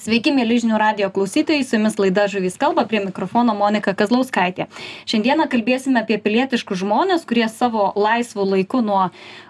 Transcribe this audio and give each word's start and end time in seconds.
Sveiki, 0.00 0.30
mėly 0.32 0.56
žinių 0.62 0.78
radio 0.80 1.08
klausytojai, 1.12 1.60
su 1.60 1.74
jumis 1.76 1.98
laida 2.00 2.22
Žuvys 2.32 2.54
kalba, 2.56 2.86
prie 2.88 3.02
mikrofono 3.04 3.52
Monika 3.52 3.92
Kazlauskaitė. 3.92 4.64
Šiandieną 5.04 5.44
kalbėsime 5.52 6.00
apie 6.00 6.16
pilietiškus 6.24 6.80
žmonės, 6.80 7.26
kurie 7.28 7.44
savo 7.52 7.90
laisvų 8.00 8.46
laikų 8.54 8.80
nuo 8.86 9.02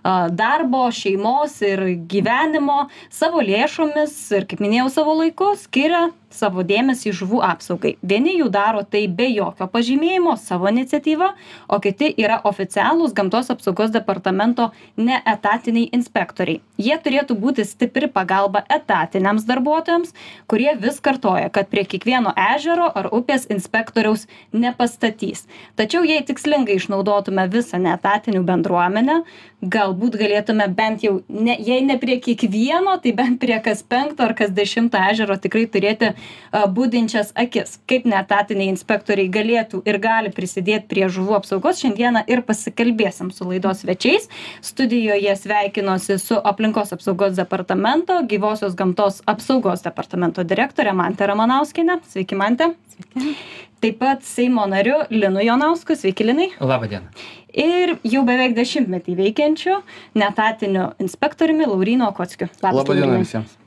darbo, 0.02 0.88
šeimos 0.90 1.54
ir 1.62 1.84
gyvenimo 2.10 2.88
savo 3.14 3.44
lėšomis 3.46 4.16
ir, 4.40 4.48
kaip 4.50 4.64
minėjau, 4.64 4.88
savo 4.96 5.14
laiku 5.20 5.52
skiria 5.60 6.08
savo 6.30 6.62
dėmesį 6.66 7.12
žuvų 7.16 7.40
apsaugai. 7.44 7.96
Vieni 8.02 8.36
jų 8.38 8.48
daro 8.54 8.82
tai 8.86 9.04
be 9.08 9.26
jokio 9.30 9.66
pažymėjimo, 9.70 10.36
savo 10.38 10.70
iniciatyvą, 10.70 11.32
o 11.68 11.80
kiti 11.82 12.12
yra 12.22 12.40
oficialūs 12.46 13.14
gamtos 13.16 13.50
apsaugos 13.52 13.92
departamento 13.94 14.70
neetatiniai 14.96 15.90
inspektoriai. 15.96 16.60
Jie 16.80 16.96
turėtų 17.02 17.36
būti 17.40 17.66
stipri 17.68 18.08
pagalba 18.08 18.62
etatiniams 18.70 19.44
darbuotojams, 19.48 20.14
kurie 20.48 20.72
vis 20.80 21.00
kartoja, 21.04 21.50
kad 21.52 21.68
prie 21.72 21.84
kiekvieno 21.84 22.32
ežero 22.54 22.88
ar 22.88 23.10
upės 23.12 23.48
inspektoriaus 23.52 24.26
nepastatys. 24.52 25.44
Tačiau 25.76 26.06
jei 26.06 26.22
tikslingai 26.24 26.78
išnaudotume 26.80 27.44
visą 27.52 27.82
neetatinių 27.82 28.44
bendruomenę, 28.46 29.20
galbūt 29.60 30.16
galėtume 30.16 30.70
bent 30.72 31.04
jau, 31.04 31.18
ne, 31.28 31.56
jei 31.60 31.82
ne 31.84 31.98
prie 32.00 32.16
kiekvieno, 32.22 32.96
tai 33.02 33.12
bent 33.16 33.40
prie 33.42 33.58
kas 33.60 33.82
penkto 33.84 34.24
ar 34.24 34.32
kas 34.38 34.54
dešimto 34.56 35.00
ežero 35.10 35.36
tikrai 35.36 35.66
turėti 35.68 36.14
būdinčias 36.50 37.32
akis. 37.38 37.78
Kaip 37.90 38.06
netatiniai 38.10 38.70
inspektoriai 38.72 39.30
galėtų 39.32 39.82
ir 39.88 40.00
gali 40.02 40.32
prisidėti 40.34 40.88
prie 40.90 41.06
žuvų 41.12 41.38
apsaugos, 41.40 41.80
šiandieną 41.82 42.24
ir 42.30 42.42
pasikalbėsim 42.46 43.30
su 43.34 43.48
laidos 43.48 43.84
svečiais. 43.84 44.28
Studijoje 44.64 45.36
sveikinuosi 45.38 46.18
su 46.22 46.38
aplinkos 46.52 46.94
apsaugos 46.96 47.36
departamento, 47.38 48.20
gyvosios 48.30 48.76
gamtos 48.78 49.22
apsaugos 49.30 49.84
departamento 49.86 50.44
direktorė 50.44 50.94
Mantė 50.96 51.30
Ramanauskinė. 51.30 52.00
Sveiki, 52.10 52.38
Mantė. 52.38 52.72
Sveiki. 52.94 53.36
Taip 53.80 53.96
pat 53.96 54.24
Seimo 54.28 54.66
nariu 54.68 54.98
Linu 55.08 55.40
Jonausku. 55.40 55.96
Sveiki, 55.96 56.26
Linai. 56.28 56.50
Labą 56.60 56.90
dieną. 56.90 57.14
Ir 57.50 57.96
jau 58.06 58.20
beveik 58.28 58.52
dešimtmetį 58.58 59.16
veikiančiu 59.18 59.80
netatiniu 60.20 60.90
inspektoriumi 61.02 61.66
Laurino 61.66 62.12
Kockiu. 62.14 62.50
Labą 62.62 62.92
dieną 62.92 63.16
visiems 63.24 63.59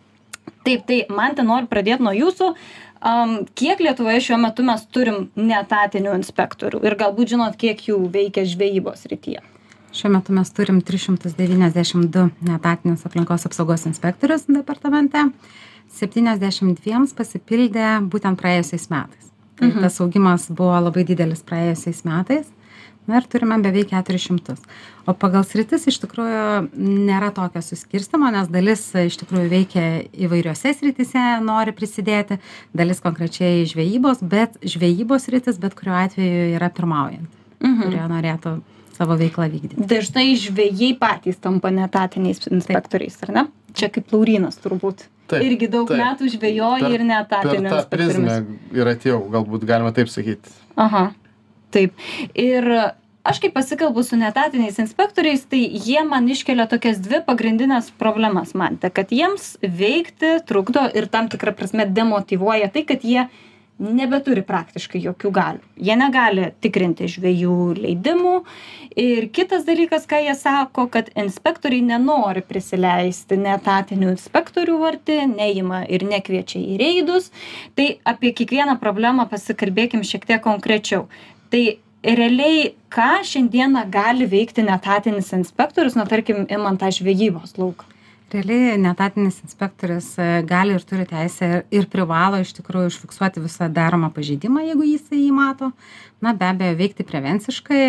taip 0.67 0.85
tai 0.89 1.03
mante 1.11 1.45
noriu 1.45 1.69
pradėt 1.71 2.03
nuo 2.03 2.13
jūsų 2.15 2.53
am 3.03 3.39
kiek 3.59 3.81
lietuvoje 3.83 4.21
šiuo 4.29 4.37
metu 4.41 4.65
mes 4.67 4.85
turim 4.95 5.27
neetatinių 5.35 6.13
inspektorių 6.19 6.83
ir 6.87 6.99
galbūt 6.99 7.35
žinot 7.35 7.59
kiek 7.59 7.81
jų 7.89 7.99
veikia 8.13 8.45
žvejybos 8.47 9.03
srityje 9.07 9.43
Šiuo 9.93 10.09
metu 10.09 10.33
mes 10.33 10.49
turim 10.49 10.79
392 10.81 12.29
netatinius 12.41 13.05
aplinkos 13.05 13.45
apsaugos 13.45 13.83
inspektorius 13.85 14.47
departamente. 14.49 15.27
72 15.93 17.13
pasipildė 17.13 17.99
būtent 18.09 18.39
praėjusiais 18.41 18.89
metais. 18.89 19.29
Tai 19.59 19.67
mhm. 19.69 19.83
tas 19.85 19.99
augimas 20.01 20.47
buvo 20.49 20.79
labai 20.81 21.05
didelis 21.05 21.45
praėjusiais 21.45 22.01
metais 22.09 22.49
na 23.07 23.19
ir 23.19 23.27
turime 23.29 23.57
beveik 23.63 23.89
keturis 23.91 24.23
šimtus. 24.27 24.61
O 25.03 25.13
pagal 25.19 25.43
sritis 25.43 25.87
iš 25.89 25.97
tikrųjų 26.03 26.43
nėra 26.79 27.33
tokio 27.35 27.59
suskirstymo 27.65 28.29
nes 28.31 28.49
dalis 28.51 28.85
iš 28.95 29.17
tikrųjų 29.19 29.49
veikia 29.51 29.85
įvairiose 30.25 30.71
srityse 30.77 31.23
nori 31.43 31.73
prisidėti 31.75 32.39
dalis 32.75 33.03
konkrečiai 33.03 33.65
žvejybos 33.69 34.23
bet 34.23 34.55
žvejybos 34.63 35.27
sritis 35.27 35.59
bet 35.59 35.75
kuriuo 35.75 35.97
atveju 36.05 36.53
yra 36.55 36.69
pirmaujanti 36.71 37.27
mhm. 37.59 37.81
kurie 37.83 38.05
norėtų 38.13 38.53
savo 38.93 39.17
veiklą 39.19 39.49
vykdyti. 39.51 39.87
Dažnai 39.89 40.29
žvejai 40.39 40.93
patys 41.01 41.41
tampa 41.41 41.73
neetatiniais 41.73 42.45
inspektoriais 42.51 43.17
ar 43.25 43.33
ne? 43.35 43.43
Čia 43.73 43.89
kaip 43.91 44.13
laurynas 44.13 44.59
turbūt. 44.61 45.07
Taip, 45.31 45.41
irgi 45.47 45.67
daug 45.71 45.87
taip. 45.89 45.99
metų 45.99 46.29
žvejoji 46.35 46.93
ir 46.93 47.03
neetatiniu 47.09 47.67
per 47.71 47.75
tą 47.75 47.91
prizmę 47.91 48.37
ir 48.75 48.91
atėjau 48.91 49.19
galbūt 49.33 49.65
galima 49.67 49.91
taip 49.95 50.11
sakyti. 50.13 50.51
Aha 50.77 51.09
taip. 51.73 51.95
Ir 52.33 52.69
aš 53.23 53.39
kai 53.39 53.51
pasikalbu 53.55 54.03
su 54.03 54.19
neetatiniais 54.19 54.79
inspektoriais 54.83 55.45
tai 55.49 55.63
jie 55.85 56.03
man 56.07 56.27
iškelia 56.29 56.67
tokias 56.71 56.99
dvi 57.03 57.23
pagrindines 57.27 57.91
problemas 57.99 58.53
mante 58.53 58.91
kad 58.91 59.11
jiems 59.15 59.55
veikti 59.63 60.35
trukdo 60.47 60.89
ir 60.93 61.07
tam 61.07 61.31
tikra 61.31 61.55
prasme 61.55 61.87
demotyvuoja 61.87 62.71
tai 62.73 62.85
kad 62.89 63.03
jie 63.07 63.27
nebeturi 63.83 64.43
praktiškai 64.45 65.01
jokių 65.01 65.31
galių. 65.33 65.63
Jie 65.81 65.95
negali 65.97 66.51
tikrinti 66.61 67.07
žvejų 67.09 67.57
leidimų. 67.79 68.35
Ir 68.99 69.27
kitas 69.33 69.65
dalykas 69.65 70.05
ką 70.09 70.19
jie 70.21 70.35
sako 70.37 70.85
kad 70.93 71.09
inspektoriai 71.17 71.81
nenori 71.81 72.43
prisileisti 72.45 73.39
neetatinių 73.41 74.11
inspektorių 74.13 74.77
arti 74.85 75.17
neima 75.31 75.81
ir 75.89 76.05
nekviečia 76.05 76.61
į 76.61 76.77
reidus. 76.81 77.31
Tai 77.73 77.89
apie 78.05 78.35
kiekvieną 78.37 78.77
problemą 78.81 79.25
pasikalbėkim 79.31 80.05
šiek 80.05 80.29
tiek 80.29 80.43
konkrečiau 80.45 81.07
tai 81.53 81.65
realiai 82.19 82.61
ką 82.95 83.09
šiandieną 83.31 83.83
gali 83.93 84.25
veikti 84.33 84.65
neetatinis 84.65 85.29
inspektorius 85.37 85.97
na 85.99 86.05
tarkim 86.13 86.47
imant 86.57 86.81
tą 86.81 86.89
žvejybos 86.99 87.57
lauką 87.61 87.92
realiai 88.33 88.77
neetatinis 88.81 89.39
inspektorius 89.45 90.13
e, 90.17 90.29
gali 90.47 90.75
ir 90.77 90.85
turi 90.87 91.05
teisę 91.09 91.63
ir 91.73 91.85
privalo 91.91 92.39
iš 92.41 92.53
tikrųjų 92.57 92.91
užfiksuoti 92.91 93.43
visą 93.43 93.69
daromą 93.73 94.09
pažeidimą 94.15 94.65
jeigu 94.67 94.87
jisai 94.87 95.21
jį 95.21 95.29
mato. 95.35 95.71
Na 96.23 96.31
be 96.31 96.47
abejo 96.47 96.77
veikti 96.79 97.03
prevenciškai 97.03 97.79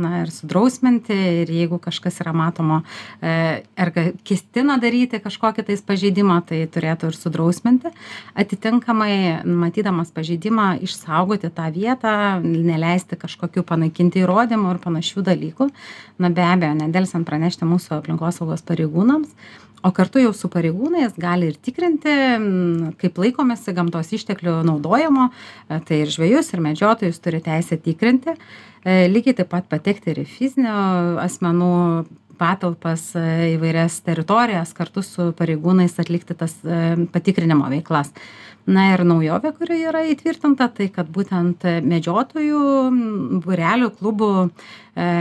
na 0.00 0.22
ir 0.22 0.30
sudrausminti 0.32 1.12
ir 1.42 1.50
jeigu 1.52 1.76
kažkas 1.82 2.22
yra 2.24 2.32
matomo 2.32 2.78
e, 3.20 3.60
ar 3.76 3.90
ketina 4.24 4.78
daryti 4.80 5.20
kažkokį 5.20 5.66
tais 5.68 5.82
pažeidimą 5.84 6.38
tai 6.48 6.62
turėtų 6.72 7.10
ir 7.12 7.18
sudrausminti. 7.18 7.92
Atitinkamai 8.32 9.42
matydamas 9.44 10.14
pažeidimą 10.16 10.78
išsaugoti 10.86 11.52
tą 11.52 11.68
vietą 11.74 12.14
neleisti 12.40 13.18
kažkokių 13.20 13.66
panaikinti 13.68 14.24
įrodymų 14.24 14.72
ir 14.72 14.80
panašių 14.86 15.26
dalykų. 15.28 15.68
Na 16.22 16.32
be 16.32 16.48
abejo 16.48 16.78
nedelsiant 16.80 17.28
pranešti 17.28 17.68
mūsų 17.68 17.98
aplinkosaugos 18.00 18.64
pareigūnams 18.64 19.36
o 19.82 19.90
kartu 19.94 20.22
jau 20.22 20.32
su 20.36 20.50
pareigūnais 20.52 21.16
gali 21.20 21.50
ir 21.50 21.58
tikrinti 21.58 22.14
kaip 23.00 23.18
laikomasi 23.18 23.74
gamtos 23.76 24.12
išteklių 24.14 24.60
naudojimo. 24.68 25.30
E, 25.68 25.80
tai 25.86 26.02
ir 26.04 26.12
žvejus 26.12 26.52
ir 26.54 26.62
medžiotojus 26.64 27.20
turi 27.22 27.42
teisę 27.44 27.78
tikrinti. 27.82 28.36
E, 28.82 29.06
lygiai 29.10 29.36
taip 29.38 29.52
pat 29.52 29.68
patekti 29.70 30.10
ir 30.12 30.22
į 30.24 30.26
fizinių 30.26 30.76
asmenų 31.22 31.72
patalpas 32.42 33.12
e, 33.14 33.26
įvairias 33.54 34.02
teritorijas 34.06 34.74
kartu 34.76 35.06
su 35.06 35.30
pareigūnais 35.38 35.98
atlikti 36.02 36.38
tas 36.38 36.58
patikrinimo 37.14 37.70
veiklas 37.70 38.10
na 38.68 38.92
ir 38.92 39.02
naujovė 39.06 39.52
kuri 39.56 39.80
yra 39.88 40.04
įtvirtinta 40.12 40.68
tai 40.76 40.88
kad 40.94 41.08
būtent 41.12 41.64
medžiotojų 41.86 42.62
būrelių 43.42 43.88
klubų 43.98 44.30
e, 44.42 44.48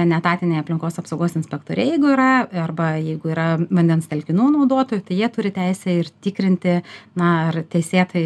neetatiniai 0.09 0.61
aplinkos 0.61 0.99
apsaugos 1.01 1.35
inspektoriai 1.39 1.95
jeigu 1.95 2.11
yra 2.13 2.29
arba 2.63 2.93
jeigu 2.99 3.33
yra 3.33 3.47
vandens 3.63 4.09
telkinių 4.11 4.51
naudotojų 4.57 5.05
tai 5.07 5.19
jie 5.23 5.29
turi 5.33 5.53
teisę 5.55 5.97
ir 6.03 6.11
tikrinti 6.21 6.79
na 7.17 7.31
ar 7.49 7.61
teisėtai 7.71 8.25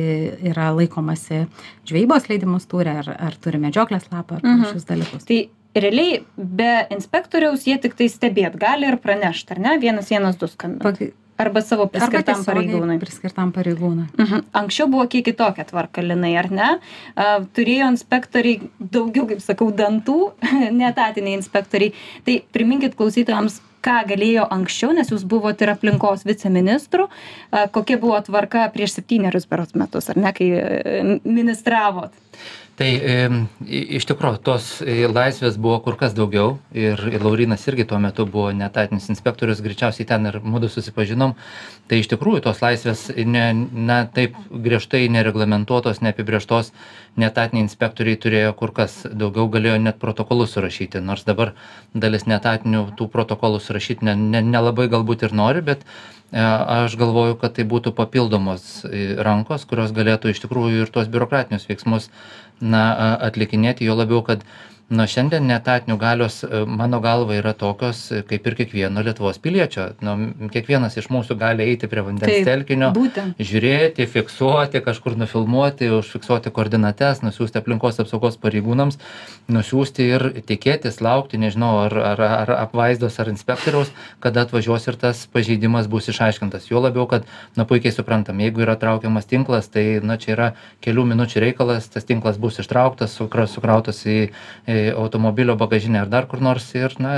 yra 0.51 0.71
laikomasi 0.75 1.45
žvejybos 1.87 2.27
leidimus 2.31 2.67
turi 2.71 2.97
ar 2.99 3.13
ar 3.15 3.39
turi 3.39 3.61
medžioklės 3.63 4.09
lapą 4.11 4.39
ar 4.39 4.43
mhm. 4.43 4.65
panašius 4.65 4.89
dalykus 4.89 5.29
tai 5.29 5.45
realiai 5.75 6.23
be 6.37 6.71
inspektoriaus 6.95 7.67
jie 7.67 7.77
tiktai 7.81 8.09
stebėt 8.11 8.57
gali 8.61 8.89
ir 8.89 8.97
pranešt 9.03 9.55
ar 9.55 9.61
ne? 9.67 9.77
Vienas 9.81 10.11
vienas 10.13 10.39
du 10.39 10.49
skambint 10.51 11.13
arba 11.37 11.61
savo 11.61 11.87
priskirtam 11.91 12.43
pareigūnui. 12.47 12.97
priskirtam 12.99 13.51
pareigūnui. 13.55 14.07
Mhm. 14.15 14.45
Anksčiau 14.55 14.87
buvo 14.91 15.05
kiek 15.11 15.25
kitokia 15.27 15.65
tvarka 15.67 16.03
linai 16.03 16.35
ar 16.39 16.49
ne? 16.51 16.69
A 17.15 17.39
turėjo 17.43 17.91
inspektoriai 17.91 18.69
daugiau 18.79 19.27
kaip 19.27 19.43
sakau 19.43 19.71
dantų 19.71 20.19
neetatiniai 20.79 21.35
inspektoriai. 21.39 21.93
Tai 22.25 22.39
priminkit 22.55 22.95
klausytojams 22.95 23.59
ką 23.85 23.99
galėjo 24.09 24.47
anksčiau 24.49 24.95
nes 24.97 25.11
jūs 25.11 25.25
buvot 25.29 25.59
ir 25.61 25.73
aplinkos 25.75 26.25
viceministru. 26.25 27.09
A 27.51 27.67
kokia 27.67 27.99
buvo 28.01 28.17
tvarka 28.25 28.69
prieš 28.73 28.97
septynerius 28.97 29.49
berods 29.49 29.75
metus 29.75 30.09
ar 30.09 30.17
ne 30.17 30.31
kai 30.35 30.51
e, 30.55 31.19
ministravot 31.23 32.15
tai 32.75 32.89
iš 33.65 34.05
tikro 34.09 34.33
tos 34.43 34.81
e, 34.83 35.05
laisvės 35.07 35.55
buvo 35.61 35.77
kur 35.85 35.95
kas 35.99 36.15
daugiau 36.15 36.57
ir 36.75 36.99
laurynas 37.23 37.63
irgi 37.69 37.85
tuo 37.87 37.99
metu 38.03 38.25
buvo 38.27 38.49
neetatinis 38.51 39.07
inspektorius 39.13 39.61
greičiausiai 39.63 40.07
ten 40.09 40.27
ir 40.27 40.41
mudu 40.43 40.67
susipažinom. 40.71 41.35
Tai 41.87 41.99
iš 42.01 42.09
tikrųjų 42.11 42.43
tos 42.47 42.59
laisvės 42.63 43.07
ne 43.15 43.45
na 43.55 44.01
taip 44.11 44.35
griežtai 44.51 45.05
nereglamentuotos 45.13 46.01
neapibrėžtos 46.03 46.73
neetatiniai 47.21 47.63
inspektoriai 47.63 48.19
turėjo 48.19 48.51
kur 48.59 48.75
kas 48.75 49.05
daugiau 49.07 49.47
galėjo 49.51 49.77
net 49.79 50.01
protokolus 50.01 50.57
surašyti 50.57 50.99
nors 50.99 51.23
dabar 51.23 51.53
dalis 51.93 52.27
neetatinių 52.27 52.89
tų 52.99 53.07
protokolų 53.13 53.63
surašyt 53.63 54.03
ne 54.03 54.17
ne 54.19 54.43
nelabai 54.43 54.89
galbūt 54.91 55.29
ir 55.29 55.37
nori 55.37 55.63
bet 55.63 55.87
aš 56.31 56.95
galvoju 56.97 57.37
kad 57.39 57.53
tai 57.55 57.65
būtų 57.69 57.93
papildomos 57.95 58.83
e, 58.85 59.15
rankos 59.21 59.65
kurios 59.69 59.93
galėtų 59.95 60.33
iš 60.33 60.41
tikrųjų 60.43 60.85
ir 60.85 60.91
tuos 60.91 61.07
biurokratinius 61.07 61.67
veiksmus 61.69 62.09
na 62.59 63.17
atlikinėti 63.27 63.85
juo 63.85 63.95
labiau 63.95 64.23
kad 64.25 64.41
nuo 64.93 65.05
šiandien 65.09 65.47
neetatinių 65.49 65.95
galios 65.97 66.43
e, 66.45 66.61
mano 66.69 66.99
galva 67.01 67.33
yra 67.39 67.55
tokios 67.57 68.03
e, 68.13 68.21
kaip 68.27 68.45
ir 68.45 68.55
kiekvieno 68.59 69.01
lietuvos 69.05 69.39
piliečio. 69.41 69.87
Nu 70.05 70.49
kiekvienas 70.53 70.97
iš 71.01 71.07
mūsų 71.09 71.37
gali 71.41 71.65
eiti 71.65 71.89
prie 71.89 72.03
vandens 72.05 72.45
telkinio 72.45 72.91
žiūrėti 73.39 74.05
fiksuoti 74.09 74.83
kažkur 74.85 75.17
nufilmuoti 75.17 75.89
užfiksuoti 75.95 76.53
koordinates 76.53 77.23
nusiųsti 77.25 77.57
aplinkos 77.61 77.97
apsaugos 78.03 78.37
pareigūnams 78.41 78.99
nusiųsti 79.49 80.05
ir 80.05 80.27
tikėtis 80.45 81.01
laukti 81.01 81.41
nežinau 81.41 81.71
ar 81.87 81.97
ar 82.11 82.21
ar 82.27 82.53
apvaizdos 82.59 83.17
ar 83.23 83.33
inspektoriaus 83.33 83.89
kada 84.21 84.45
atvažiuos 84.45 84.85
ir 84.91 84.99
tas 85.01 85.25
pažeidimas 85.33 85.89
bus 85.89 86.11
išaiškintas. 86.13 86.69
Juo 86.69 86.83
labiau 86.85 87.07
kad 87.09 87.25
na 87.57 87.65
puikiai 87.65 87.95
suprantam 87.95 88.37
jeigu 88.43 88.61
yra 88.67 88.77
traukiamas 88.77 89.25
tinklas 89.25 89.73
tai 89.73 89.99
na 90.03 90.21
čia 90.21 90.35
yra 90.37 90.51
kelių 90.85 91.09
minučių 91.15 91.41
reikalas 91.47 91.89
tas 91.89 92.05
tinklas 92.05 92.37
bus 92.37 92.61
ištrauktas 92.61 93.17
sukra 93.17 93.49
sukrautas 93.49 94.05
į 94.05 94.29
automobilio 94.95 95.55
bagažinę 95.59 96.01
ar 96.03 96.09
dar 96.11 96.27
kur 96.31 96.41
nors 96.41 96.67
ir 96.75 96.95
na 96.99 97.17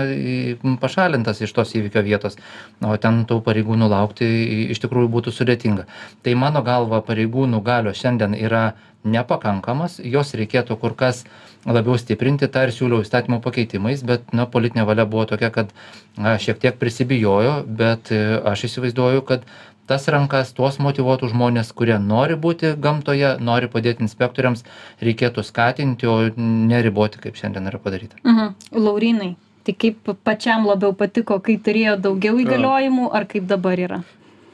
pašalintas 0.81 1.41
iš 1.41 1.53
tos 1.53 1.73
įvykio 1.77 2.03
vietos. 2.05 2.37
O 2.81 2.95
ten 3.01 3.23
tų 3.29 3.39
pareigūnų 3.45 3.89
laukti 3.91 4.27
iš 4.73 4.81
tikrųjų 4.83 5.11
būtų 5.17 5.33
sudėtinga. 5.35 5.87
Tai 6.23 6.35
mano 6.35 6.63
galva 6.65 7.01
pareigūnų 7.05 7.61
galios 7.65 8.01
šiandien 8.01 8.37
yra 8.37 8.71
nepakankamas 9.07 9.99
jos 10.03 10.33
reikėtų 10.37 10.77
kur 10.81 10.95
kas 10.97 11.23
labiau 11.67 11.97
stiprinti 11.99 12.47
tą 12.51 12.65
ir 12.67 12.73
siūliau 12.75 13.03
įstatymo 13.05 13.39
pakeitimais 13.43 14.03
bet 14.07 14.33
na 14.35 14.45
politinė 14.49 14.85
valia 14.87 15.05
buvo 15.05 15.25
tokia 15.29 15.49
kad 15.53 15.73
na 16.17 16.37
šiek 16.41 16.59
tiek 16.63 16.77
prisibijojo 16.79 17.63
bet 17.67 18.11
e, 18.15 18.21
aš 18.51 18.67
įsivaizduoju 18.69 19.25
kad 19.27 19.43
tas 19.87 20.07
rankas 20.11 20.51
tuos 20.55 20.79
motyvuotus 20.83 21.31
žmones 21.31 21.71
kurie 21.75 21.97
nori 22.03 22.35
būti 22.35 22.73
gamtoje 22.83 23.35
nori 23.39 23.69
padėti 23.71 24.03
inspektoriams 24.07 24.63
reikėtų 25.03 25.43
skatinti 25.47 26.07
o 26.11 26.17
neriboti 26.37 27.23
kaip 27.23 27.39
šiandien 27.39 27.67
yra 27.71 27.79
padaryta 27.83 28.19
Mhm. 28.23 28.55
Laurynai, 28.71 29.35
tai 29.63 29.73
kaip 29.73 30.11
pačiam 30.23 30.67
labiau 30.67 30.93
patiko, 30.95 31.39
kai 31.43 31.57
turėjo 31.57 31.97
daugiau 32.01 32.39
įgaliojimų, 32.43 33.11
ar 33.13 33.27
kaip 33.27 33.47
dabar 33.47 33.79
yra? 33.79 34.01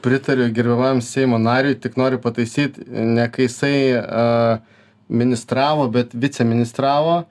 Pritariu 0.04 0.50
gerbiamam 0.52 1.00
Seimo 1.00 1.38
nariui, 1.38 1.78
tik 1.80 1.96
noriu 1.96 2.18
pataisyti, 2.20 2.84
ne 2.90 3.24
kai 3.32 3.46
jisai 3.46 3.76
uh, 3.96 4.73
ministravo, 5.08 5.88
bet 5.92 6.14
viceministravo. 6.14 7.24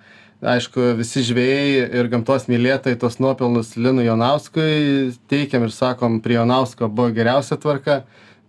Aišku, 0.43 0.89
visi 0.99 1.23
žvėjai 1.23 1.85
ir 1.95 2.09
gamtos 2.11 2.49
mylėtojai 2.51 2.99
tos 2.99 3.15
nuopelnus 3.23 3.77
Linui 3.79 4.09
Jonauskui 4.09 5.13
teikiam 5.31 5.63
ir 5.63 5.71
sakom, 5.71 6.19
prie 6.23 6.35
Jonausko 6.35 6.89
buvo 6.91 7.13
geriausia 7.15 7.55
tvarka, 7.55 8.01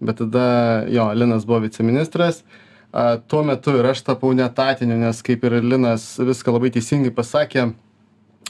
bet 0.02 0.18
tada 0.18 0.46
jo, 0.90 1.06
Linas 1.14 1.46
buvo 1.46 1.60
viceministras. 1.68 2.42
A, 2.90 3.16
tuo 3.18 3.44
metu 3.46 3.76
ir 3.78 3.86
aš 3.86 4.02
tapau 4.08 4.32
netatiniu, 4.34 4.98
nes 4.98 5.22
kaip 5.22 5.46
ir 5.46 5.60
Linas 5.62 6.16
viską 6.18 6.56
labai 6.56 6.72
teisingai 6.74 7.14
pasakė, 7.14 7.68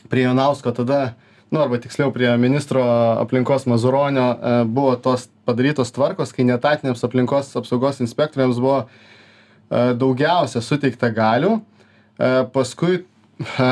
prie 0.09 0.25
Jonausko 0.25 0.73
tada, 0.73 1.15
nu 1.53 1.61
arba 1.61 1.79
tiksliau 1.81 2.12
prie 2.12 2.32
ministro 2.41 2.82
aplinkos 3.20 3.69
Mazuronio 3.70 4.27
e, 4.32 4.55
buvo 4.65 4.97
tos 5.00 5.29
padarytos 5.44 5.93
tvarkos, 5.94 6.32
kai 6.32 6.49
netatiniams 6.49 7.05
aplinkos 7.05 7.53
apsaugos 7.61 8.00
inspektoriams 8.05 8.61
buvo 8.61 8.87
daugiausia 9.99 10.62
suteikta 10.65 11.11
galių. 11.15 11.59
E, 11.59 12.31
paskui, 12.55 13.03
e, 13.43 13.69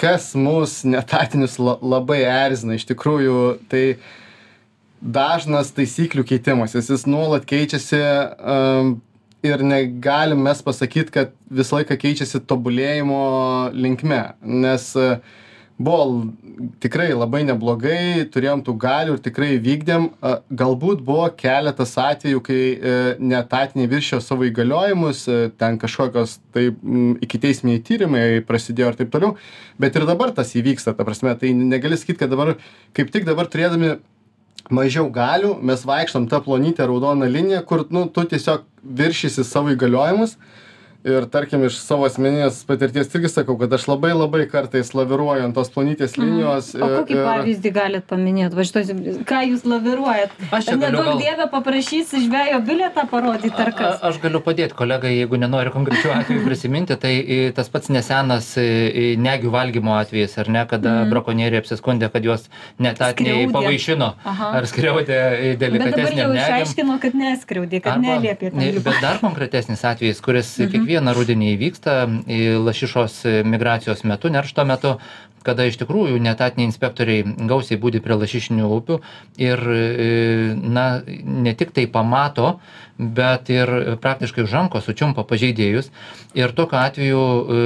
kas 0.00 0.32
mus 0.38 0.80
netatinius 0.88 1.58
la, 1.62 1.76
labai 1.82 2.22
erzina, 2.26 2.76
iš 2.78 2.86
tikrųjų, 2.90 3.40
tai 3.70 3.84
dažnas 5.00 5.72
taisyklių 5.76 6.24
keitimasis, 6.26 6.90
jis 6.90 7.04
nuolat 7.06 7.44
keičiasi 7.46 8.00
ir 9.46 9.62
negalim 9.62 10.40
mes 10.42 10.62
pasakyti, 10.64 11.12
kad 11.14 11.34
visą 11.52 11.78
laiką 11.78 11.98
keičiasi 12.00 12.40
tobulėjimo 12.48 13.20
linkme, 13.76 14.22
nes 14.64 14.88
uh, 14.98 15.20
buvo 15.78 16.32
tikrai 16.80 17.10
labai 17.12 17.42
neblogai, 17.44 18.24
turėjom 18.32 18.62
tų 18.64 18.74
galių 18.80 19.16
ir 19.16 19.22
tikrai 19.24 19.50
vykdėm. 19.60 20.08
Galbūt 20.48 21.02
buvo 21.04 21.28
keletas 21.36 21.92
atvejų, 22.00 22.40
kai 22.46 22.60
e, 22.72 22.96
netatiniai 23.20 23.90
viršio 23.90 24.22
savo 24.24 24.48
įgaliojimus, 24.48 25.22
e, 25.28 25.38
ten 25.60 25.76
kažkokios 25.82 26.38
tai 26.56 26.70
iki 27.24 27.40
teisminiai 27.42 27.84
tyrimai 27.84 28.24
prasidėjo 28.48 28.92
ir 28.92 29.00
taip 29.02 29.12
toliau, 29.12 29.36
bet 29.82 29.96
ir 29.96 30.08
dabar 30.08 30.32
tas 30.36 30.54
įvyksta, 30.56 30.96
ta 30.96 31.06
prasme, 31.08 31.36
tai 31.36 31.52
negali 31.56 32.00
sakyti, 32.00 32.22
kad 32.24 32.32
dabar, 32.32 32.56
kaip 32.96 33.12
tik 33.12 33.28
dabar 33.28 33.50
turėdami 33.52 33.98
mažiau 34.72 35.10
galių, 35.12 35.58
mes 35.62 35.84
vaikštom 35.86 36.30
tą 36.32 36.40
plonytę 36.42 36.88
raudoną 36.88 37.28
liniją, 37.30 37.60
kur, 37.68 37.84
nu, 37.92 38.08
tu 38.08 38.24
tiesiog 38.26 38.64
viršysi 38.96 39.44
savo 39.46 39.76
įgaliojimus 39.76 40.38
ir 41.06 41.26
tarkim 41.30 41.62
iš 41.68 41.76
savo 41.78 42.06
asmeninės 42.08 42.64
patirties 42.66 43.12
irgi 43.14 43.28
sakau 43.30 43.54
kad 43.60 43.72
aš 43.76 43.84
labai 43.88 44.10
labai 44.16 44.42
kartais 44.50 44.90
laviruoju 44.96 45.44
ant 45.46 45.54
tos 45.54 45.70
plonytės 45.70 46.16
linijos 46.18 46.72
Mhm. 46.74 46.82
O 46.82 46.88
kokį 47.00 47.14
ir 47.14 47.20
pavyzdį 47.26 47.70
galit 47.76 48.04
paminėti? 48.10 48.56
Va 48.58 48.64
šitos, 48.66 48.90
ką 49.28 49.38
jūs 49.50 49.62
laviruojat? 49.70 50.30
Aš 50.52 50.66
Nedaug 50.74 51.04
gal- 51.04 51.20
dievę 51.22 51.46
paprašysi 51.52 52.20
žvejo 52.26 52.58
bilietą 52.66 53.04
parodyti 53.10 53.54
ar 53.62 53.68
A- 53.68 53.76
kas. 53.78 54.02
Aš 54.02 54.18
galiu 54.22 54.40
padėti 54.40 54.74
kolegai, 54.74 55.12
jeigu 55.20 55.38
nenori 55.38 55.70
konkrečių 55.70 56.10
atvejų 56.16 56.44
prisiminti, 56.44 56.96
tai 56.98 57.12
i, 57.20 57.38
tas 57.52 57.68
pats 57.68 57.88
nesenas 57.88 58.56
i, 58.58 58.66
i, 58.66 59.16
negių 59.16 59.50
valgymo 59.54 59.94
atvejis, 60.00 60.36
ar 60.42 60.48
ne, 60.48 60.66
kada 60.66 60.90
Mhm. 61.04 61.10
brakonieriai 61.14 61.62
apsiskundė, 61.62 62.10
kad 62.12 62.24
juos 62.24 62.48
netatiniai 62.80 63.46
pavaišino, 63.52 64.10
Aha. 64.24 64.50
ar 64.58 64.62
skriaudė 64.66 65.20
i, 65.52 65.56
Bet 65.56 65.58
dabar 65.60 65.78
delikatesnėm 65.78 66.18
jau 66.18 66.28
negėm. 66.34 66.42
išaiškino, 66.46 67.00
kad 67.00 67.12
neskriaudė, 67.14 67.82
kad 67.82 68.02
neliepė. 68.02 68.52
Bet 68.82 69.00
dar 69.02 69.18
konkretesnis 69.22 69.84
atvejis, 69.84 70.20
kuris 70.20 70.58
Mhm. 70.58 70.70
kiekvieną 70.72 70.95
rudenį 71.16 71.52
įvyksta 71.54 71.96
lašišos 72.66 73.20
migracijos 73.44 74.04
metu, 74.08 74.30
neršto 74.32 74.64
metu, 74.68 74.96
kada 75.46 75.66
iš 75.70 75.78
tikrųjų 75.80 76.18
netatiniai 76.26 76.66
inspektoriai 76.70 77.22
gausiai 77.48 77.78
būdi 77.80 78.02
prie 78.04 78.18
lašišinių 78.18 78.66
upių 78.80 78.98
ir, 79.38 79.62
e, 79.70 80.10
na, 80.58 80.86
ne 81.06 81.54
tik 81.54 81.70
tai 81.76 81.86
pamato, 81.86 82.56
bet 82.98 83.50
ir 83.52 83.68
praktiškai 84.00 84.44
už 84.46 84.52
rankos 84.56 84.86
sučiumpa 84.88 85.20
pažeidėjus. 85.28 85.90
Ir 86.36 86.52
tokiu 86.56 86.78
atveju 86.80 87.20
e, 87.20 87.58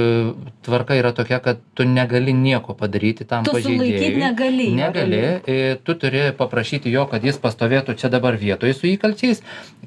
tvarka 0.67 0.97
yra 0.99 1.13
tokia, 1.15 1.39
kad 1.43 1.61
tu 1.75 1.85
negali 1.87 2.33
nieko 2.35 2.75
padaryti 2.75 3.23
tam 3.27 3.45
Tu 3.47 3.53
pažeidėjui. 3.55 4.17
negali 4.19 4.67
Negali. 4.75 5.21
e, 5.47 5.77
Tu 5.83 5.95
turi 5.95 6.25
paprašyti 6.37 6.91
jo, 6.91 7.05
kad 7.07 7.23
jis 7.23 7.39
pastovėtų 7.39 7.95
čia 7.99 8.09
dabar 8.11 8.35
vietoje 8.35 8.75
su 8.75 8.87
įkalčiais, 8.91 9.39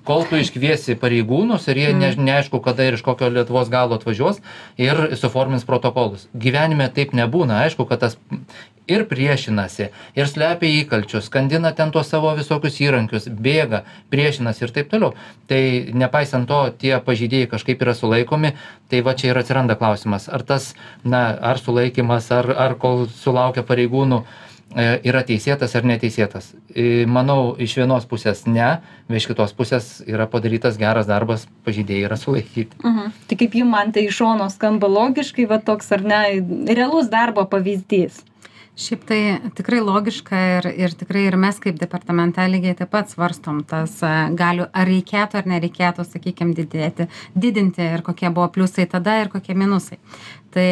kol 0.04 0.24
tu 0.28 0.40
iškviesi 0.40 0.96
pareigūnus 1.00 1.68
ir 1.68 1.76
jie 1.76 1.90
Mm. 1.94 1.98
ne, 2.00 2.08
neaišku, 2.32 2.58
kada 2.64 2.84
ir 2.88 2.94
iš 2.96 3.02
kokio 3.04 3.28
Lietuvos 3.28 3.68
galo 3.70 3.94
atvažiuos 4.00 4.40
ir 4.80 5.12
suformins 5.20 5.64
protokolus. 5.68 6.24
Gyvenime 6.34 6.88
taip 6.92 7.12
nebūna. 7.12 7.60
Aišku, 7.68 7.83
kad 7.90 8.04
tas 8.04 8.18
ir 8.90 9.04
priešinasi, 9.08 9.88
ir 10.16 10.28
slepia 10.28 10.68
įkalčius, 10.82 11.28
skandina 11.30 11.72
ten 11.76 11.92
tuos 11.94 12.10
savo 12.12 12.32
visokius 12.36 12.76
įrankius, 12.84 13.28
bėga, 13.28 13.84
priešinasi 14.12 14.66
ir 14.66 14.74
taip 14.76 14.90
toliau. 14.92 15.14
Tai 15.48 15.60
nepaisant 15.96 16.48
to, 16.50 16.60
tie 16.80 16.94
pažydėjai 17.04 17.50
kažkaip 17.54 17.84
yra 17.84 17.96
sulaikomi, 17.96 18.54
tai 18.92 19.00
va 19.06 19.16
čia 19.16 19.32
ir 19.32 19.40
atsiranda 19.40 19.78
klausimas, 19.80 20.28
ar 20.28 20.44
tas, 20.44 20.72
na, 21.04 21.26
ar 21.40 21.60
sulaikimas, 21.62 22.30
ar, 22.34 22.50
ar 22.66 22.76
kol 22.80 23.06
sulaukia 23.22 23.64
pareigūnų, 23.66 24.24
yra 24.74 25.22
teisėtas 25.26 25.74
ar 25.78 25.86
neteisėtas. 25.86 26.52
E, 26.74 27.04
Manau, 27.06 27.54
iš 27.60 27.76
vienos 27.78 28.06
pusės 28.10 28.44
ne, 28.46 28.80
bet 29.08 29.20
iš 29.20 29.28
kitos 29.30 29.54
pusės 29.56 29.88
yra 30.06 30.26
padarytas 30.30 30.78
geras 30.80 31.08
darbas, 31.10 31.46
pažydėjai 31.66 32.08
yra 32.08 32.18
sulaikyti. 32.18 32.82
Mhm. 32.82 33.16
Tai 33.30 33.40
kaip 33.40 33.58
jums 33.60 33.74
man 33.74 33.94
tai 33.94 34.06
iš 34.08 34.20
šono 34.20 34.50
skamba 34.52 34.90
logiškai, 34.90 35.48
va 35.50 35.60
toks 35.62 35.92
ar 35.94 36.06
ne, 36.06 36.22
realus 36.70 37.10
darbo 37.12 37.46
pavyzdys. 37.50 38.22
Šiaip 38.74 39.04
tai 39.06 39.18
tikrai 39.54 39.78
logiška 39.86 40.38
ir, 40.56 40.66
ir 40.82 40.94
tikrai 40.98 41.28
ir 41.28 41.36
mes 41.38 41.60
kaip 41.62 41.76
departamente 41.78 42.42
lygiai 42.50 42.74
taip 42.74 42.90
pat 42.90 43.12
svarstom 43.12 43.60
tas 43.70 44.00
e, 44.02 44.10
galių, 44.34 44.66
ar 44.74 44.88
reikėtų 44.90 45.38
ar 45.38 45.46
nereikėtų, 45.52 46.02
sakykime, 46.08 46.56
didėti, 46.58 47.06
didinti 47.38 47.86
ir 47.86 48.02
kokie 48.02 48.32
buvo 48.34 48.48
pliusai 48.56 48.88
tada 48.90 49.20
ir 49.22 49.30
kokie 49.30 49.54
minusai. 49.54 50.00
Tai 50.54 50.66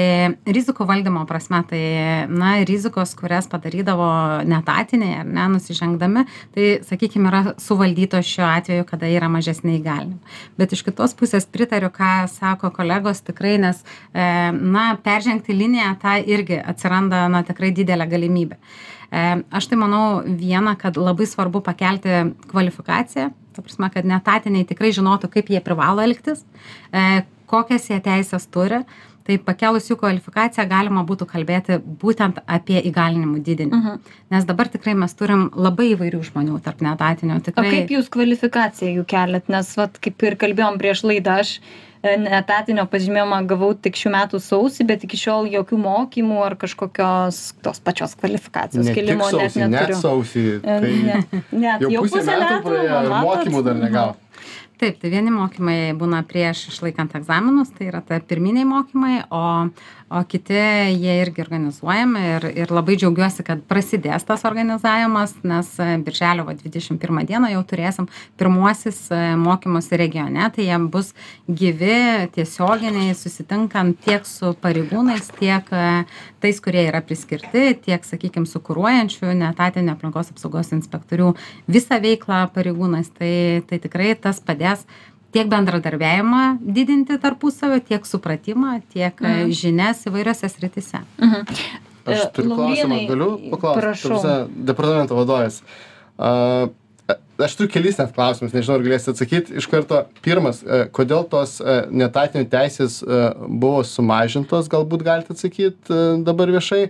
rizikų 0.46 0.84
valdymo 0.86 1.24
prasme, 1.26 1.58
tai, 1.66 1.82
na, 2.30 2.52
rizikos, 2.68 3.16
kurias 3.18 3.48
padarydavo 3.50 4.06
netatiniai 4.46 5.16
ar 5.24 5.26
ne, 5.26 5.46
nusižengdami, 5.56 6.22
tai, 6.54 6.68
sakykime, 6.86 7.26
yra 7.32 7.54
suvaldytos 7.62 8.28
šiuo 8.28 8.46
atveju, 8.46 8.86
kada 8.86 9.10
yra 9.10 9.30
mažesniai 9.32 9.80
galim. 9.82 10.20
Bet 10.60 10.76
iš 10.76 10.84
kitos 10.86 11.16
pusės 11.18 11.48
pritariu, 11.50 11.90
ką 11.90 12.28
sako 12.30 12.70
kolegos 12.76 13.24
tikrai, 13.26 13.56
nes, 13.64 13.82
e, 14.14 14.24
na, 14.54 14.92
peržengti 15.02 15.56
liniją, 15.56 15.96
tą 16.02 16.14
irgi 16.30 16.62
atsiranda, 16.62 17.26
na, 17.32 17.42
tikrai 17.46 17.74
didelė 17.74 18.06
galimybė. 18.14 18.62
E, 19.10 19.26
aš 19.50 19.66
tai 19.72 19.82
manau 19.82 20.22
viena, 20.22 20.76
kad 20.78 20.94
labai 20.96 21.26
svarbu 21.26 21.64
pakelti 21.66 22.22
kvalifikaciją, 22.54 23.32
ta 23.52 23.66
prasme, 23.66 23.90
kad 23.92 24.06
netatiniai 24.08 24.64
tikrai 24.68 24.94
žinotų, 24.94 25.34
kaip 25.34 25.50
jie 25.52 25.60
privalo 25.64 26.06
elgtis, 26.06 26.46
e, 26.94 27.24
kokias 27.52 27.90
jie 27.90 27.98
teisės 28.00 28.46
turi. 28.48 28.84
Tai 29.22 29.36
pakelus 29.46 29.86
jų 29.90 29.96
kvalifikaciją 30.00 30.64
galima 30.70 31.04
būtų 31.06 31.28
kalbėti 31.30 31.76
būtent 32.02 32.40
apie 32.50 32.80
įgalinimų 32.90 33.42
didinimą. 33.46 33.78
Mhm. 33.78 34.16
Nes 34.34 34.48
dabar 34.48 34.70
tikrai 34.72 34.96
mes 34.98 35.14
turim 35.14 35.46
labai 35.54 35.92
įvairių 35.94 36.22
žmonių 36.30 36.58
tarp 36.64 36.82
netatinių. 36.82 37.38
O 37.38 37.44
Tikrai... 37.46 37.70
kaip 37.70 37.94
jūs 37.94 38.10
kvalifikaciją 38.12 38.96
jų 38.98 39.06
keliat, 39.12 39.48
nes, 39.52 39.70
vat, 39.78 39.98
kaip 40.02 40.26
ir 40.26 40.36
kalbėjom 40.40 40.78
prieš 40.82 41.04
laidą, 41.06 41.36
aš 41.44 41.52
e, 42.02 42.16
etatinio 42.40 42.82
pažymėjimą 42.90 43.38
gavau 43.50 43.70
tik 43.78 43.94
šių 44.00 44.10
metų 44.16 44.40
sausį, 44.42 44.88
bet 44.90 45.06
iki 45.06 45.20
šiol 45.22 45.46
jokių 45.52 45.78
mokymų 45.84 46.42
ar 46.48 46.58
kažkokios 46.58 47.40
tos 47.62 47.78
pačios 47.84 48.16
kvalifikacijos 48.18 48.90
Ne 48.90 49.06
net 49.06 49.22
sausį, 49.22 49.62
net 49.62 49.74
neturiu. 49.76 50.00
sausį. 50.02 50.44
E, 50.58 50.80
Tai 50.82 50.92
ne- 51.06 51.42
Net 51.62 51.86
jau 51.86 52.02
pusę 52.02 52.26
metų 52.26 52.58
praėjo 52.66 53.04
ir 53.06 53.14
mokymų 53.28 53.64
dar 53.70 53.78
negavo. 53.86 54.16
Taip, 54.82 54.96
tai 54.98 55.12
vieni 55.12 55.30
mokymai 55.30 55.92
būna 55.94 56.24
prieš 56.26 56.64
išlaikant 56.72 57.12
egzaminus, 57.14 57.68
tai 57.76 57.86
yra 57.86 58.00
ta 58.02 58.16
pirminiai 58.18 58.66
mokymai, 58.66 59.20
o, 59.30 59.42
o 60.12 60.22
kiti 60.28 60.54
jie 61.00 61.14
irgi 61.22 61.42
organizuojami 61.42 62.22
ir, 62.34 62.46
ir 62.62 62.72
labai 62.74 62.96
džiaugiuosi, 63.00 63.44
kad 63.46 63.62
prasidės 63.68 64.26
tas 64.28 64.44
organizavimas, 64.48 65.34
nes 65.46 65.70
e, 65.80 65.96
birželio 66.04 66.44
va, 66.46 66.54
21 66.58 67.22
dieną 67.28 67.52
jau 67.54 67.62
turėsim 67.70 68.08
pirmuosius 68.40 69.00
e, 69.14 69.20
mokymus 69.40 69.88
regione, 69.96 70.48
tai 70.54 70.66
jie 70.68 70.80
bus 70.92 71.12
gyvi, 71.48 72.28
tiesioginiai, 72.36 73.14
susitinkant 73.16 74.00
tiek 74.04 74.28
su 74.28 74.52
pareigūnais, 74.62 75.30
tiek 75.38 75.72
e, 75.72 75.86
tais, 76.44 76.60
kurie 76.62 76.84
yra 76.90 77.00
priskirti, 77.04 77.72
tiek, 77.86 78.04
sakykime, 78.04 78.48
su 78.48 78.60
kūruojančių 78.64 79.32
netatinio 79.38 79.96
aplinkos 79.96 80.32
apsaugos 80.34 80.74
inspektorių 80.76 81.32
visą 81.70 82.00
veiklą 82.02 82.44
pareigūnais, 82.54 83.08
tai, 83.16 83.34
tai 83.68 83.80
tikrai 83.82 84.12
tas 84.18 84.42
padės 84.44 84.84
tiek 85.32 85.48
bendradarbiavimą 85.52 86.42
didinti 86.60 87.16
tarpusavio, 87.22 87.80
tiek 87.88 88.06
supratimą, 88.08 88.76
tiek 88.92 89.16
mm. 89.22 89.54
žinias 89.56 90.04
įvairiose 90.10 90.50
sritise. 90.52 91.02
Mhm. 91.22 91.48
Aš 92.02 92.18
E, 92.18 92.28
turiu 92.34 92.56
klausimą, 92.56 92.96
Laurynai, 92.96 93.02
galiu 93.06 93.50
paklausti. 93.52 94.30
Departamento 94.70 95.18
vadovas. 95.18 95.62
A, 96.18 96.68
Aš 97.42 97.56
turiu 97.58 97.72
kelis 97.72 97.96
net 97.98 98.12
klausimus, 98.14 98.52
nežinau, 98.54 98.76
ar 98.78 98.84
galėsite 98.84 99.10
atsakyti. 99.10 99.56
Iš 99.58 99.66
karto, 99.66 100.04
pirmas, 100.22 100.60
e, 100.62 100.84
kodėl 100.94 101.24
tos 101.28 101.56
e, 101.58 101.74
netatinių 101.90 102.46
teisės 102.52 103.00
e, 103.02 103.22
buvo 103.48 103.80
sumažintos, 103.88 104.68
galbūt 104.70 105.02
galite 105.02 105.34
atsakyti 105.34 105.90
e, 105.90 106.04
dabar 106.22 106.52
viešai, 106.54 106.84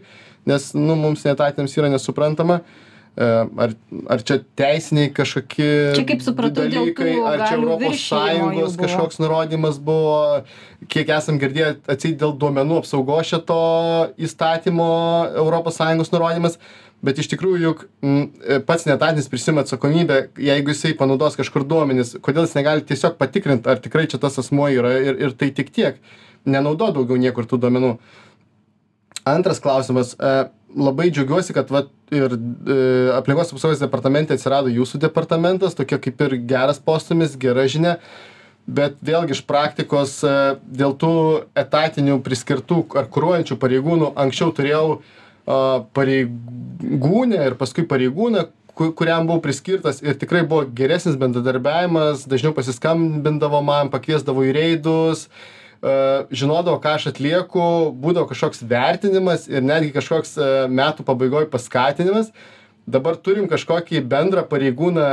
nes 0.50 0.66
nu, 0.76 0.99
mums 1.00 1.25
netatiniams 1.25 1.78
yra 1.78 1.88
nesuprantama. 1.94 2.61
E, 2.61 2.91
Ar, 3.12 3.75
ar 4.09 4.23
čia 4.25 4.38
teisiniai 4.57 5.11
kažkokie 5.12 5.92
Čia, 5.92 6.04
kaip 6.09 6.23
supratau, 6.25 6.64
dalykai, 6.64 7.11
ar 7.21 7.42
čia 7.45 7.59
Europos 7.59 7.99
Sąjungos 8.09 8.78
kažkoks 8.81 9.21
nurodymas 9.21 9.76
buvo, 9.85 10.40
kiek 10.88 11.12
esam 11.12 11.37
girdėję, 11.42 11.75
atseit 11.92 12.16
dėl 12.23 12.33
duomenų 12.40 12.78
apsaugos 12.81 13.28
šito 13.28 13.59
įstatymo 14.16 14.88
Europos 15.42 15.76
Sąjungos 15.76 16.09
nurodymas, 16.14 16.57
bet 17.04 17.21
iš 17.21 17.28
tikrųjų 17.35 17.61
juk 17.66 17.85
m, 18.00 18.25
pats 18.64 18.88
netatinis 18.88 19.28
prisima 19.28 19.66
atsakomybę, 19.66 20.23
jeigu 20.40 20.73
jisai 20.73 20.95
panaudos 20.97 21.37
kažkur 21.37 21.69
duomenis, 21.69 22.14
kodėl 22.25 22.49
jis 22.49 22.57
negali 22.57 22.88
tiesiog 22.88 23.21
patikrinti, 23.21 23.69
ar 23.69 23.85
tikrai 23.85 24.07
čia 24.09 24.23
tas 24.25 24.40
asmuo 24.40 24.73
yra 24.73 24.97
ir, 25.04 25.21
ir 25.21 25.37
tai 25.37 25.52
tik 25.52 25.69
tiek, 25.76 26.00
nenaudo 26.49 26.88
daugiau 26.97 27.21
niekur 27.21 27.45
tų 27.45 27.61
duomenų. 27.66 27.99
Antras 29.28 29.61
klausimas. 29.62 30.16
e, 30.16 30.49
Labai 30.73 31.11
džiaugiuosi, 31.12 31.52
kad 31.52 31.69
vat, 31.73 31.88
ir 32.14 32.33
e, 32.33 32.76
aplinkos 33.17 33.50
apsaugos 33.52 33.81
departamente 33.83 34.33
atsirado 34.33 34.71
jūsų 34.73 35.00
departamentas, 35.02 35.75
tokia 35.76 35.99
kaip 36.00 36.21
ir 36.25 36.37
geras 36.49 36.79
postumis, 36.81 37.35
gera 37.37 37.67
žinia. 37.69 37.99
Bet 38.64 38.97
vėlgi 39.05 39.35
iš 39.37 39.43
praktikos 39.45 40.19
e, 40.25 40.33
dėl 40.64 40.95
tų 40.97 41.12
etatinių 41.59 42.21
priskirtų 42.25 42.85
ar 42.97 43.11
kūruojančių 43.12 43.59
pareigūnų 43.61 44.12
anksčiau 44.25 44.55
turėjau 44.57 44.87
pareigūnę 45.97 47.41
ir 47.49 47.57
paskui 47.59 47.83
pareigūną, 47.91 48.45
ku- 48.79 48.93
kuriam 48.97 49.26
buvau 49.26 49.43
priskirtas 49.43 49.99
ir 50.05 50.14
tikrai 50.14 50.45
buvo 50.47 50.69
geresnis 50.71 51.17
bendradarbiavimas, 51.19 52.26
dažniau 52.31 52.55
pasiskambindavo 52.57 53.61
man, 53.67 53.91
pakviesdavo 53.91 54.45
į 54.47 54.55
reidus, 54.57 55.26
e, 55.26 55.62
žinodavo, 55.82 56.78
ką 56.78 56.94
aš 56.94 57.08
atlieku, 57.10 57.90
būdavo 57.98 58.28
kažkoks 58.30 58.62
vertinimas 58.70 59.48
ir 59.50 59.64
netgi 59.66 59.90
kažkoks 59.96 60.36
e, 60.38 60.50
metų 60.70 61.06
pabaigoje 61.08 61.48
paskatinimas. 61.50 62.30
Dabar 62.86 63.14
turim 63.14 63.46
kažkokį 63.46 64.00
bendrą 64.10 64.42
pareigūną 64.50 65.04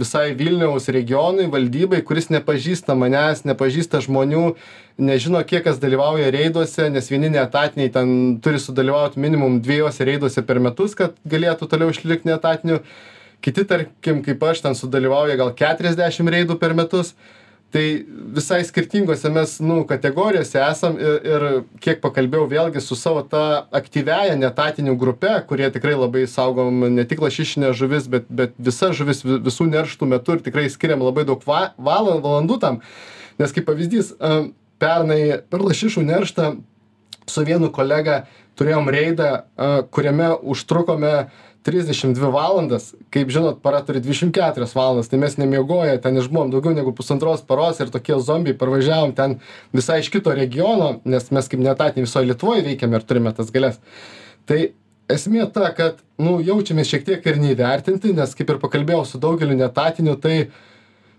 visai 0.00 0.30
Vilniaus 0.36 0.88
regionui, 0.88 1.50
valdybai, 1.52 2.00
kuris 2.04 2.30
nepažįsta 2.32 2.96
manęs, 2.96 3.42
nepažįsta 3.44 4.00
žmonių, 4.06 4.54
nežino, 5.00 5.42
kiek 5.44 5.66
kas 5.66 5.80
dalyvauja 5.82 6.30
reiduose, 6.32 6.88
nes 6.92 7.10
vieni 7.12 7.28
netatiniai 7.32 7.92
ten 7.92 8.14
turi 8.40 8.60
sudalyvauti 8.60 9.20
minimum 9.20 9.60
dviejose 9.60 10.08
reiduose 10.08 10.44
per 10.48 10.60
metus, 10.64 10.96
kad 10.96 11.16
galėtų 11.28 11.68
toliau 11.68 11.92
išlikti 11.92 12.32
netatiniu. 12.32 12.80
Kiti, 13.44 13.64
tarkim, 13.68 14.24
kaip 14.24 14.40
aš, 14.44 14.64
ten 14.64 14.76
sudalyvauja 14.76 15.36
gal 15.40 15.52
40 15.56 16.32
reidų 16.32 16.56
per 16.60 16.76
metus. 16.76 17.14
Tai 17.70 17.82
visai 18.34 18.64
skirtingose 18.66 19.30
mes, 19.30 19.52
nu, 19.62 19.84
kategorijose 19.86 20.58
esam 20.58 20.96
ir, 20.98 21.20
ir 21.22 21.44
kiek 21.78 22.00
pakalbėjau 22.02 22.48
vėlgi 22.50 22.82
su 22.82 22.96
savo 22.98 23.22
ta 23.22 23.68
aktyviaja 23.70 24.34
netatinių 24.40 24.96
grupe, 24.98 25.30
kurie 25.46 25.68
tikrai 25.70 25.94
labai 25.94 26.24
saugom 26.26 26.82
ne 26.96 27.04
tik 27.06 27.22
lašišinė 27.22 27.70
žuvis, 27.78 28.08
bet, 28.10 28.26
bet 28.26 28.56
visa 28.58 28.90
žuvis 28.90 29.22
vi- 29.22 29.38
visų 29.46 29.68
nerštų 29.70 30.08
metu 30.10 30.34
ir 30.34 30.42
tikrai 30.42 30.66
skiriam 30.66 31.04
labai 31.06 31.22
daug 31.28 31.46
va, 31.46 31.68
valandų, 31.78 32.24
valandų 32.26 32.58
tam. 32.66 32.80
Nes 33.38 33.54
kaip 33.54 33.68
pavyzdys, 33.70 34.16
pernai 34.82 35.38
per 35.46 35.62
lašišų 35.62 36.02
nerštą 36.10 36.50
su 37.30 37.44
vienu 37.46 37.70
kolega 37.70 38.24
turėjom 38.58 38.90
reidą, 38.90 39.30
kuriame 39.94 40.32
užtrukome 40.42 41.30
32 41.66 42.30
valandas. 42.32 42.90
Kaip 43.12 43.30
žinot, 43.32 43.60
para 43.62 43.82
turi 43.84 44.00
24 44.00 44.68
valandas, 44.74 45.08
tai 45.08 45.20
mes 45.20 45.36
nemiegoję 45.36 45.98
ten 46.00 46.16
išbuvom 46.16 46.50
daugiau 46.52 46.74
negu 46.74 46.92
pusantros 46.96 47.44
paros 47.46 47.80
ir 47.80 47.92
tokie 47.92 48.16
zombiai 48.20 48.56
parvažiavom 48.56 49.12
ten 49.16 49.38
visai 49.72 50.00
iš 50.00 50.08
kito 50.12 50.32
regiono, 50.34 51.00
nes 51.04 51.30
mes 51.30 51.48
kaip 51.52 51.60
netatiniai 51.60 52.08
visoje 52.08 52.30
Lietuvoje 52.30 52.64
veikiame 52.64 52.96
ir 52.96 53.04
turime 53.04 53.34
tas 53.36 53.52
galės. 53.52 53.80
Tai 54.48 54.60
esmė 55.10 55.46
ta, 55.52 55.68
kad, 55.76 56.00
nu, 56.22 56.38
jaučiamės 56.44 56.88
šiek 56.90 57.06
tiek 57.06 57.26
ir 57.26 57.40
neįvertinti, 57.42 58.14
nes 58.16 58.34
kaip 58.38 58.50
ir 58.50 58.60
pakalbėjau 58.62 59.04
su 59.08 59.20
daugeliu 59.22 59.58
netatinių, 59.58 60.16
tai 60.22 60.36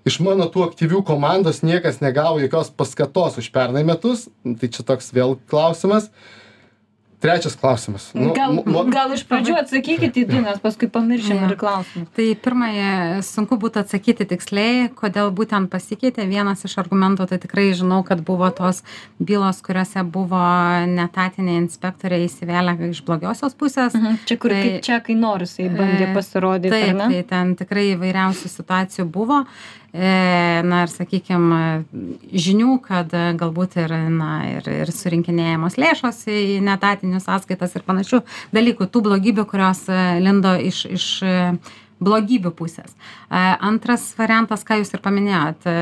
iš 0.08 0.20
mano 0.26 0.48
tų 0.50 0.66
aktyvių 0.70 1.04
komandos 1.06 1.62
niekas 1.66 2.02
negavo 2.02 2.42
jokios 2.42 2.72
paskatos 2.74 3.38
už 3.42 3.52
pernai 3.54 3.84
metus. 3.88 4.28
Tai 4.42 4.72
čia 4.74 4.86
toks 4.88 5.12
vėl 5.14 5.38
klausimas. 5.52 6.10
Trečias 7.22 7.54
klausimas. 7.56 8.10
Nu, 8.18 8.32
Gal, 8.34 8.56
mo- 8.66 8.82
gal 8.90 9.12
iš 9.14 9.22
pradžių 9.30 9.54
atsakykit 9.60 10.16
į 10.18 10.24
du, 10.26 10.40
nes 10.42 10.58
paskui 10.64 10.88
pamiršim 10.90 11.44
ir 11.46 11.54
klausimą. 11.60 12.08
Tai 12.18 12.26
pirmąją 12.42 13.22
sunku 13.28 13.58
būtų 13.62 13.84
atsakyti 13.84 14.26
tiksliai, 14.32 14.88
kodėl 14.98 15.30
būtent 15.38 15.70
pasikeitė. 15.70 16.26
Vienas 16.32 16.66
iš 16.66 16.80
argumentų, 16.82 17.28
tai 17.30 17.38
tikrai 17.44 17.68
žinau, 17.78 18.02
kad 18.08 18.24
buvo 18.26 18.50
tos 18.58 18.82
bylos, 19.22 19.62
kuriuose 19.62 20.02
buvo 20.10 20.42
netatiniai 20.90 21.62
inspektoriai 21.62 22.26
įsivėlę 22.26 22.74
iš 22.90 23.04
blogiosios 23.06 23.54
pusės. 23.54 23.94
Mhm. 23.94 24.18
Čia 24.26 24.38
kur 24.42 24.50
Tai- 24.50 24.64
kaip 24.66 24.82
čia, 24.90 25.00
kai 25.06 25.14
nors 25.14 25.54
jisai 25.54 25.70
bandė 25.78 26.10
E, 26.10 26.14
pasirodyti, 26.18 26.74
Taip, 26.74 26.98
tai 27.06 27.22
ten 27.30 27.56
tikrai 27.56 27.86
įvairiausių 27.96 28.50
situacijų 28.50 29.06
buvo. 29.12 29.46
E, 29.92 30.62
Na 30.64 30.84
ir 30.86 30.92
sakykime, 30.94 31.84
žinių, 32.32 32.76
kad 32.86 33.12
galbūt 33.12 33.76
ir, 33.82 33.94
na, 34.14 34.32
ir, 34.54 34.68
ir 34.86 34.92
surinkinėjamos 34.94 35.76
lėšos 35.82 36.22
į 36.32 36.60
netatinius 36.64 37.26
sąskaitas 37.28 37.76
ir 37.76 37.84
panašių 37.88 38.22
dalykų, 38.56 38.88
tų 38.94 39.04
blogybių, 39.10 39.48
kurios 39.50 39.84
e, 39.92 40.00
lindo 40.24 40.54
iš, 40.70 40.86
iš 40.96 41.08
blogybių 42.02 42.52
pusės. 42.58 42.94
E, 42.94 43.40
Antras 43.62 44.08
variantas, 44.18 44.66
ką 44.66 44.80
jūs 44.80 44.94
ir 44.96 45.04
paminėjot, 45.04 45.68
e, 45.70 45.76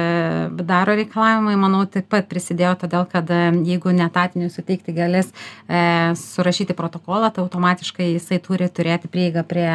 daro 0.68 0.96
reikalavimai, 1.00 1.56
manau, 1.60 1.86
taip 1.90 2.10
pat 2.12 2.28
prisidėjo 2.32 2.76
todėl, 2.84 3.08
kad 3.10 3.30
e, 3.32 3.40
jeigu 3.68 3.94
netatiniui 3.96 4.52
suteikti 4.54 4.96
galės 4.96 5.32
surašyti 5.70 6.74
protokolą, 6.78 7.30
tai 7.34 7.44
automatiškai 7.44 8.10
jisai 8.16 8.40
turi 8.44 8.68
turėti 8.74 9.10
prieigą 9.12 9.44
prie 9.48 9.68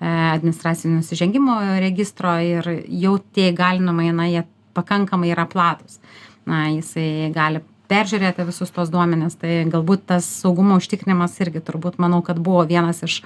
administracinių 0.00 1.00
nusižengimų 1.00 1.56
registro 1.82 2.32
ir 2.40 2.68
jau 2.88 3.16
tie 3.36 3.50
įgalinimai, 3.52 4.10
na, 4.16 4.28
jie 4.32 4.42
pakankamai 4.76 5.30
yra 5.32 5.46
platus. 5.48 6.00
Na, 6.48 6.66
jisai 6.72 7.30
gali 7.34 7.62
peržiūrėti 7.90 8.46
visus 8.48 8.72
tos 8.74 8.90
duomenis, 8.92 9.38
tai 9.40 9.62
galbūt 9.70 10.06
tas 10.10 10.26
saugumo 10.42 10.78
užtikrinimas 10.80 11.36
irgi 11.44 11.62
turbūt 11.64 12.00
manau, 12.02 12.22
kad 12.26 12.40
buvo 12.42 12.64
vienas 12.68 13.02
iš, 13.06 13.20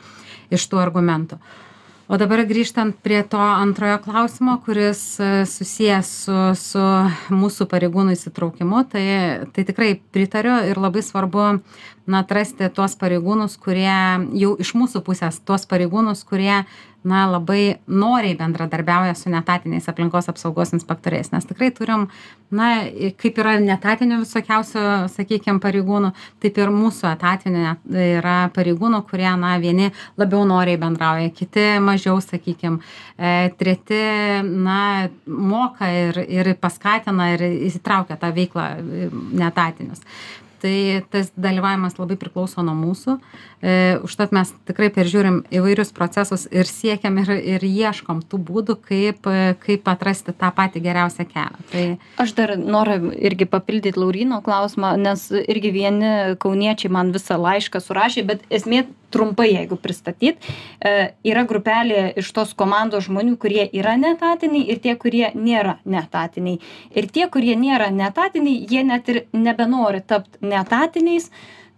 iš 0.53 0.69
tų 0.71 0.83
argumentų. 0.83 1.41
O 2.11 2.17
dabar 2.19 2.41
grįžtant 2.43 2.97
prie 3.07 3.21
to 3.23 3.39
antrojo 3.39 4.01
klausimo, 4.03 4.57
kuris 4.65 5.01
e, 5.23 5.27
susijęs 5.47 6.09
su, 6.25 6.39
su 6.59 6.83
mūsų 7.31 7.69
pareigūnų 7.71 8.17
įsitraukimu, 8.17 8.81
tai, 8.91 9.05
tai 9.55 9.65
tikrai 9.69 9.93
pritariu 10.11 10.57
ir 10.67 10.81
labai 10.83 11.05
svarbu 11.07 11.45
na, 12.11 12.25
atrasti 12.25 12.69
tuos 12.75 12.97
pareigūnus, 13.01 13.57
kurie 13.63 13.97
jau 14.43 14.55
iš 14.61 14.75
mūsų 14.79 15.05
pusės, 15.07 15.41
tuos 15.47 15.67
pareigūnus, 15.71 16.25
kurie 16.29 16.65
na 17.05 17.25
labai 17.31 17.81
noriai 17.87 18.37
bendradarbiauja 18.37 19.15
su 19.15 19.31
neetatiniais 19.33 19.89
aplinkos 19.89 20.29
apsaugos 20.29 20.75
inspektoriais. 20.77 21.31
Nes 21.33 21.47
tikrai 21.49 21.71
turim 21.73 22.09
na 22.53 22.69
kaip 23.21 23.39
yra 23.41 23.55
neetatinių 23.63 24.21
visokiausių 24.25 24.83
sakykim 25.13 25.63
pareigūnų 25.63 26.11
taip 26.43 26.61
ir 26.61 26.73
mūsų 26.75 27.09
etatinių 27.15 27.65
yra 28.05 28.37
pareigūnų 28.57 29.01
kurie 29.09 29.31
na 29.41 29.55
vieni 29.63 29.89
labiau 30.21 30.45
noriai 30.49 30.81
bendrauja 30.81 31.33
kiti 31.33 31.67
mažiau 31.81 32.21
sakykim 32.21 32.81
e, 33.17 33.49
treti 33.57 34.03
na 34.45 35.09
moka 35.25 35.89
ir 35.89 36.21
ir 36.27 36.53
paskatina 36.61 37.33
ir 37.37 37.49
įsitraukia 37.71 38.21
tą 38.21 38.35
veiklą 38.37 38.69
e, 38.77 39.11
neetatinius 39.41 40.05
tai 40.61 41.03
tas 41.13 41.31
dalyvavimas 41.37 41.99
labai 41.99 42.17
priklauso 42.21 42.65
nuo 42.67 42.75
mūsų. 42.79 43.17
E, 43.61 43.75
užtat 44.07 44.35
mes 44.37 44.53
tikrai 44.69 44.91
peržiūrim 44.95 45.43
įvairius 45.53 45.93
procesus 45.97 46.47
ir 46.51 46.69
siekiam 46.69 47.19
ir 47.23 47.33
ir 47.39 47.67
ieškom 47.67 48.23
tų 48.31 48.41
būdų 48.51 48.79
kaip 48.87 49.29
kaip 49.65 49.91
atrasti 49.91 50.35
tą 50.37 50.53
patį 50.57 50.85
geriausią 50.87 51.27
kelią. 51.31 51.67
Tai 51.73 51.85
aš 52.25 52.37
dar 52.39 52.55
noriu 52.61 53.13
irgi 53.17 53.49
papildyt 53.51 53.99
lauryno 54.01 54.41
klausimą 54.45 54.95
nes 55.01 55.29
irgi 55.41 55.75
vieni 55.75 56.15
kauniečiai 56.41 56.93
man 56.93 57.13
visą 57.17 57.41
laišką 57.41 57.83
surašė 57.85 58.27
bet 58.29 58.47
esmė 58.51 58.87
trumpai 59.11 59.51
jeigu 59.53 59.79
pristatyt 59.81 60.41
e, 60.41 61.13
yra 61.27 61.45
grupelė 61.49 62.11
iš 62.21 62.33
tos 62.37 62.55
komandos 62.59 63.07
žmonių 63.09 63.37
kurie 63.43 63.67
yra 63.77 63.97
neetatiniai 64.01 64.67
ir 64.73 64.83
tie 64.83 64.97
kurie 65.01 65.31
nėra 65.35 65.79
neetatiniai. 65.85 66.61
Ir 66.97 67.09
tie 67.13 67.29
kurie 67.33 67.57
nėra 67.59 67.91
neetatiniai 67.95 68.67
jie 68.71 68.85
net 68.87 69.09
ir 69.13 69.25
nebenori 69.33 70.03
tapt 70.07 70.41
neetatiniais 70.43 71.31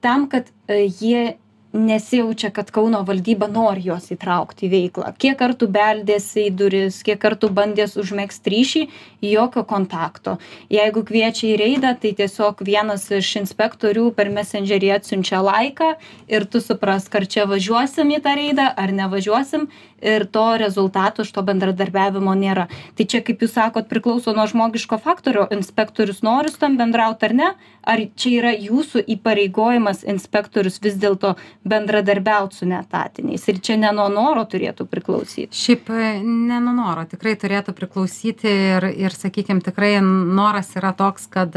tam 0.03 0.27
kad 0.29 0.51
e, 0.67 0.87
jie 1.01 1.37
nesijaučia 1.73 2.51
kad 2.51 2.71
kauno 2.71 3.03
valdyba 3.09 3.49
nori 3.49 3.87
juos 3.87 4.11
įtraukt 4.13 4.63
į 4.67 4.71
veiklą. 4.73 5.13
Kiek 5.19 5.39
kartų 5.41 5.69
beldėsi 5.73 6.47
į 6.49 6.55
duris 6.57 7.01
kiek 7.07 7.21
kartų 7.23 7.49
bandės 7.57 7.97
užmegzt 8.01 8.47
ryšį 8.47 8.83
jokio 9.25 9.65
kontakto. 9.69 10.37
Jeigu 10.73 11.05
kviečia 11.09 11.53
į 11.53 11.57
reidą 11.61 11.95
tai 12.03 12.13
tiesiog 12.19 12.61
vienas 12.67 13.09
iš 13.11 13.35
inspektorių 13.43 14.11
per 14.17 14.31
mesendžerį 14.35 14.93
atsiunčia 14.99 15.41
laiką 15.45 15.95
ir 16.29 16.45
tu 16.45 16.61
suprask 16.61 17.15
ar 17.15 17.27
čia 17.27 17.49
važiuosim 17.49 18.13
į 18.19 18.21
tą 18.25 18.37
reidą 18.37 18.69
ar 18.77 18.93
nevažiuosim 18.93 19.69
ir 20.03 20.27
to 20.27 20.45
rezultato 20.59 21.23
iš 21.23 21.31
to 21.33 21.43
bendradarbiavimo 21.47 22.35
nėra. 22.37 22.67
Tai 22.99 23.07
čia 23.07 23.23
kaip 23.25 23.43
jūs 23.45 23.55
sakot 23.57 23.89
priklauso 23.89 24.35
nuo 24.35 24.49
žmogiško 24.51 24.99
faktorio. 25.03 25.47
Inspektorius 25.55 26.23
nori 26.27 26.51
su 26.51 26.59
tavim 26.59 26.77
bendraut 26.81 27.23
ar 27.23 27.35
ne? 27.39 27.53
Ar 27.83 28.03
čia 28.19 28.33
yra 28.41 28.53
jūsų 28.55 29.05
įpareigojimas 29.17 30.03
inspektorius 30.11 30.81
vis 30.83 30.99
dėlto 31.03 31.37
bendradarbiaut 31.65 32.55
su 32.57 32.67
neetatiniais. 32.67 33.45
Ir 33.49 33.61
čia 33.63 33.77
ne 33.81 33.93
nuo 33.95 34.09
noro 34.13 34.45
turėtų 34.49 34.87
priklausyt 34.91 35.55
šiaip 35.57 35.91
ne 36.23 36.59
nuo 36.63 36.75
noro 36.77 37.05
tikrai 37.09 37.35
turėtų 37.39 37.75
priklausyti 37.77 38.51
ir 38.51 38.89
ir 38.93 39.17
sakykim 39.17 39.63
tikrai 39.65 39.95
noras 40.03 40.75
yra 40.79 40.93
toks 40.97 41.29
kad 41.33 41.57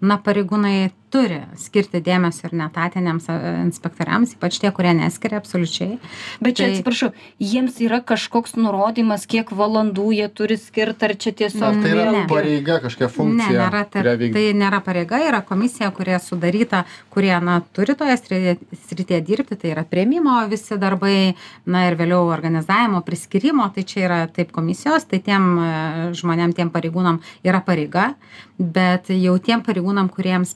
na 0.00 0.18
pareigūnai 0.18 0.90
turi 1.14 1.40
skirti 1.60 2.00
dėmesio 2.04 2.48
ir 2.48 2.56
neetatiniams 2.58 3.28
e, 3.30 3.38
inspektoriams 3.64 4.34
ypač 4.36 4.58
tie 4.62 4.72
kurie 4.74 4.94
neskiria 4.98 5.38
absoliučiai 5.42 5.98
bet 6.42 6.58
čia 6.58 6.68
atsiprašau 6.72 7.12
jiems 7.42 7.78
yra 7.86 8.00
kažkoks 8.06 8.56
nurodymas 8.58 9.28
kiek 9.30 9.52
valandų 9.54 10.08
jie 10.18 10.28
turi 10.34 10.58
skirt 10.60 11.02
ar 11.06 11.14
čia 11.14 11.34
tiesiog 11.42 11.68
ar 11.70 11.80
tai 11.84 11.92
yra 11.94 12.06
Ne. 12.14 12.24
pareiga 12.30 12.78
kažkokia 12.82 13.06
ne 13.08 13.12
funkcija 13.14 13.60
nėra 13.60 13.84
ta 13.90 14.02
kurią 14.02 14.16
vykdo 14.20 14.38
tai 14.38 14.58
nėra 14.64 14.80
pareiga 14.84 15.20
yra 15.28 15.40
komisija 15.46 15.90
kurie 15.94 16.18
sudaryta 16.22 16.84
kurie 17.14 17.34
na 17.42 17.60
turi 17.76 17.94
toje 17.98 18.18
srityje 18.22 19.20
dirbti 19.28 19.58
tai 19.60 19.72
yra 19.74 19.86
priėmimo 19.88 20.36
visi 20.50 20.78
darbai 20.80 21.34
na 21.66 21.86
ir 21.88 21.98
vėliau 22.00 22.26
organizavimo 22.34 23.02
priskyrimo 23.06 23.68
tai 23.74 23.86
čia 23.88 24.04
yra 24.08 24.20
taip 24.26 24.52
komisijos 24.54 25.06
tai 25.10 25.22
tiem 25.24 25.48
e, 25.58 25.70
žmonėm 26.18 26.54
tiem 26.56 26.74
pareigūnam 26.74 27.20
yra 27.46 27.62
pareiga 27.64 28.12
bet 28.58 29.10
jau 29.10 29.34
tiem 29.42 29.62
pareigūnam 29.66 30.08
kuriems 30.14 30.54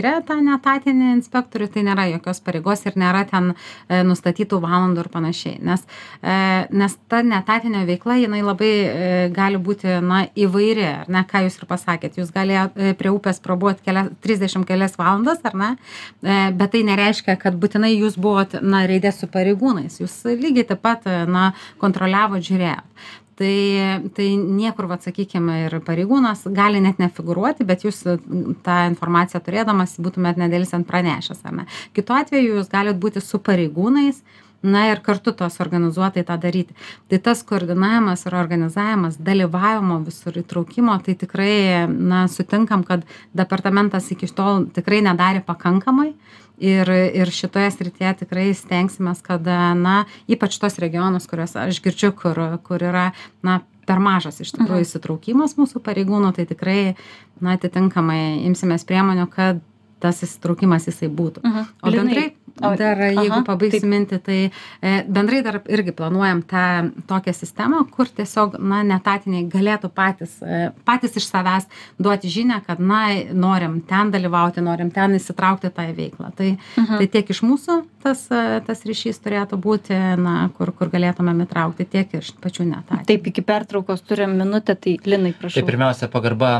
priskyrė 0.00 0.24
tą 0.24 0.40
neetatinį 0.40 1.14
inspektorių 1.18 1.68
tai 1.72 1.82
nėra 1.84 2.06
jokios 2.14 2.40
pareigos 2.40 2.84
ir 2.86 2.96
nėra 2.96 3.24
ten 3.28 3.52
e, 3.88 4.02
nustatytų 4.02 4.60
valandų 4.60 5.04
ir 5.04 5.08
panašiai. 5.12 5.58
Nes 5.60 5.82
e, 6.22 6.66
nes 6.70 6.96
ta 7.08 7.22
neetatinė 7.22 7.84
veikla 7.86 8.16
jinai 8.20 8.40
labai 8.42 8.70
e, 8.70 9.28
gali 9.34 9.58
būti 9.58 10.00
na 10.00 10.26
įvairi 10.34 10.86
ar 10.86 11.08
ne? 11.08 11.24
Ką 11.28 11.44
jūs 11.44 11.60
ir 11.60 11.68
pasakėt 11.68 12.18
jūs 12.18 12.32
galėjot 12.32 12.76
e, 12.76 12.94
prie 12.94 13.12
upės 13.12 13.40
prabūt 13.40 13.82
kelias 13.84 14.10
trisdešim 14.24 14.64
kelias 14.64 14.96
valandas 14.98 15.44
ar 15.44 15.54
ne? 15.54 15.70
E, 16.22 16.50
bet 16.52 16.72
tai 16.72 16.84
nereiškia 16.88 17.36
kad 17.40 17.56
būtinai 17.60 17.92
jūs 17.94 18.16
buvot 18.16 18.60
na 18.62 18.86
reide 18.88 19.12
su 19.12 19.28
pareigūnais. 19.28 20.00
Jūs 20.00 20.22
lygiai 20.32 20.68
taip 20.72 20.84
pat 20.84 21.06
e, 21.06 21.24
na 21.28 21.52
kontroliavot 21.80 22.44
žiūrėjot 22.44 22.86
tai 23.40 24.10
tai 24.16 24.28
niekur 24.36 24.88
vat 24.90 25.06
sakykim 25.06 25.48
ir 25.54 25.78
pareigūnas 25.86 26.44
gali 26.56 26.82
net 26.84 27.00
nefigūruoti 27.00 27.66
bet 27.68 27.86
jūs 27.86 28.02
tą 28.66 28.76
informaciją 28.90 29.40
turėdamas 29.46 29.96
būtumėt 30.02 30.40
nedelsiant 30.40 30.88
pranešęs 30.88 31.42
ar 31.48 31.56
ne? 31.62 31.66
Kitu 31.96 32.16
atveju 32.16 32.60
jūs 32.60 32.70
galit 32.72 33.00
būti 33.00 33.24
su 33.24 33.40
pareigūnais 33.40 34.20
na 34.62 34.86
ir 34.90 35.00
kartu 35.04 35.32
tuos 35.32 35.60
organizuotai 35.60 36.24
tą 36.26 36.36
daryti. 36.40 36.74
Tai 37.08 37.18
tas 37.24 37.42
koordinavimas 37.46 38.26
ir 38.26 38.36
organizavimas 38.36 39.16
dalyvavimo 39.20 40.00
visur 40.04 40.36
įtraukimo 40.40 40.98
tai 41.04 41.16
tikrai 41.20 41.86
na 41.88 42.26
sutinkam 42.28 42.84
kad 42.84 43.06
departamentas 43.36 44.10
iki 44.12 44.28
tol 44.34 44.66
tikrai 44.74 45.00
nedarė 45.06 45.44
pakankamai. 45.46 46.12
Ir 46.60 46.90
ir 46.92 47.30
šitoje 47.32 47.70
srityje 47.72 48.12
tikrai 48.20 48.50
stengsimės 48.52 49.22
kad 49.24 49.46
na 49.80 50.02
ypač 50.28 50.58
tuos 50.60 50.76
regionus 50.82 51.24
kuriuos 51.30 51.56
aš 51.56 51.80
girdžiu 51.80 52.12
kur 52.12 52.36
kur 52.66 52.84
yra 52.84 53.12
na 53.42 53.62
per 53.88 53.98
mažas 54.02 54.42
iš 54.44 54.52
tikrųjų 54.58 54.84
įsitraukimas 54.84 55.56
mūsų 55.56 55.80
pareigūnų 55.86 56.34
tai 56.36 56.44
tikrai 56.50 56.80
na 57.40 57.56
atitinkamai 57.56 58.44
imsimės 58.44 58.84
priemonių 58.84 59.24
kad 59.32 59.64
tas 60.00 60.22
įsitraukimas 60.24 60.86
jisai 60.88 61.10
būtų. 61.12 61.42
Mhm. 61.44 61.66
o 61.82 61.90
bendrai 61.92 62.26
dar 62.60 63.02
jeigu 63.06 63.38
aha, 63.38 63.44
pabaigsiu 63.46 63.88
mintį 63.90 64.18
tai 64.26 64.38
e, 64.48 64.94
bendrai 65.08 65.42
dar 65.46 65.60
irgi 65.68 65.94
planuojam 65.96 66.42
tą 66.42 66.64
tokią 67.10 67.34
sistemą 67.36 67.84
kur 67.90 68.08
tiesiog 68.08 68.58
na 68.58 68.82
neetatiniai 68.86 69.46
galėtų 69.50 69.90
patys 69.94 70.38
e, 70.42 70.70
patys 70.84 71.16
iš 71.20 71.28
savęs 71.30 71.68
duoti 71.98 72.30
žinią 72.32 72.60
kad 72.66 72.80
na 72.80 73.02
norim 73.32 73.80
ten 73.80 74.10
dalyvauti 74.14 74.64
norim 74.64 74.90
ten 74.94 75.16
įsitraukti 75.18 75.72
tą 75.74 75.88
veiklą 75.96 76.32
tai 76.36 76.50
Mhm. 76.76 76.98
tai 76.98 77.06
tiek 77.06 77.30
iš 77.30 77.42
mūsų 77.46 77.80
tas 78.02 78.26
e, 78.32 78.60
tas 78.66 78.84
ryšys 78.88 79.20
turėtų 79.24 79.58
būti 79.60 79.96
na 80.20 80.50
kur 80.56 80.72
kur 80.76 80.90
galėtumėm 80.92 81.44
įtraukti 81.44 81.86
tiek 81.88 82.14
iš 82.20 82.32
pačių 82.40 82.66
neetatinių 82.70 83.06
taip 83.08 83.26
iki 83.30 83.42
pertraukos 83.46 84.02
turim 84.06 84.36
minutę 84.38 84.74
tai 84.74 84.96
linai 85.04 85.32
Tai 85.34 85.40
prašau 85.40 85.66
pirmiausia 85.66 86.08
pagarba 86.12 86.50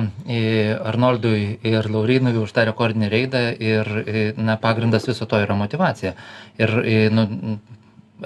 Arnoldui 0.91 1.59
ir 1.67 1.89
Laurinui 1.91 2.37
už 2.41 2.53
tą 2.55 2.65
rekordinį 2.69 3.09
reidą 3.13 3.43
ir 3.59 3.89
na, 4.37 4.57
pagrindas 4.61 5.07
viso 5.09 5.27
to 5.27 5.39
yra 5.41 5.57
motivacija. 5.59 5.80
Ir 6.61 6.75
e, 6.85 6.97
nu, 7.15 7.27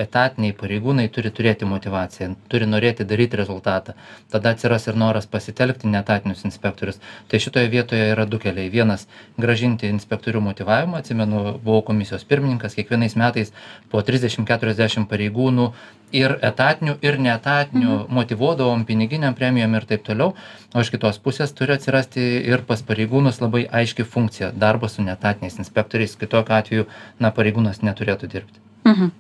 etatiniai 0.01 0.55
pareigūnai 0.59 1.07
turi 1.13 1.31
turėti 1.35 1.67
motivaciją, 1.69 2.35
turi 2.53 2.69
norėti 2.69 3.07
daryti 3.09 3.39
rezultatą. 3.41 3.95
Tada 4.33 4.55
atsiras 4.55 4.89
ir 4.89 4.99
noras 5.01 5.27
pasitelkti 5.31 5.91
netatinius 5.91 6.45
inspektorius. 6.49 7.01
Tai 7.29 7.41
šitoje 7.41 7.71
vietoje 7.73 8.11
yra 8.13 8.27
du 8.27 8.39
keliai. 8.43 8.71
Vienas- 8.71 9.07
gražinti 9.45 9.91
inspektorių 9.91 10.41
motivavimą. 10.49 11.03
Atsimenu, 11.03 11.59
buvau 11.65 11.83
komisijos 11.83 12.25
pirmininkas, 12.25 12.75
kiekvienais 12.75 13.17
metais 13.17 13.53
po 13.91 14.03
30-40 14.03 15.07
pareigūnų 15.07 15.73
ir 16.15 16.37
etatinių, 16.43 16.97
ir 17.03 17.19
neetatinių 17.19 17.93
mhm. 17.95 18.15
motivuodavom 18.19 18.85
piniginiam 18.89 19.35
premijom 19.35 19.75
ir 19.75 19.89
taip 19.91 20.05
toliau. 20.07 20.35
O 20.75 20.85
iš 20.85 20.91
kitos 20.95 21.21
pusės 21.23 21.55
turi 21.55 21.77
atsirasti 21.77 22.21
ir 22.53 22.67
pas 22.69 22.83
pareigūnus 22.83 23.41
labai 23.45 23.67
aiški 23.81 24.07
funkcija- 24.17 24.53
darbas 24.67 24.99
su 24.99 25.03
neetatiniais 25.03 25.59
inspektoriais. 25.59 26.17
Kitokiu 26.17 26.61
atveju, 26.61 26.87
na, 27.21 27.31
pareigūnas 27.31 27.83
neturėtų 27.83 28.31
dirbti. 28.37 28.64
Mhm. 28.85 29.11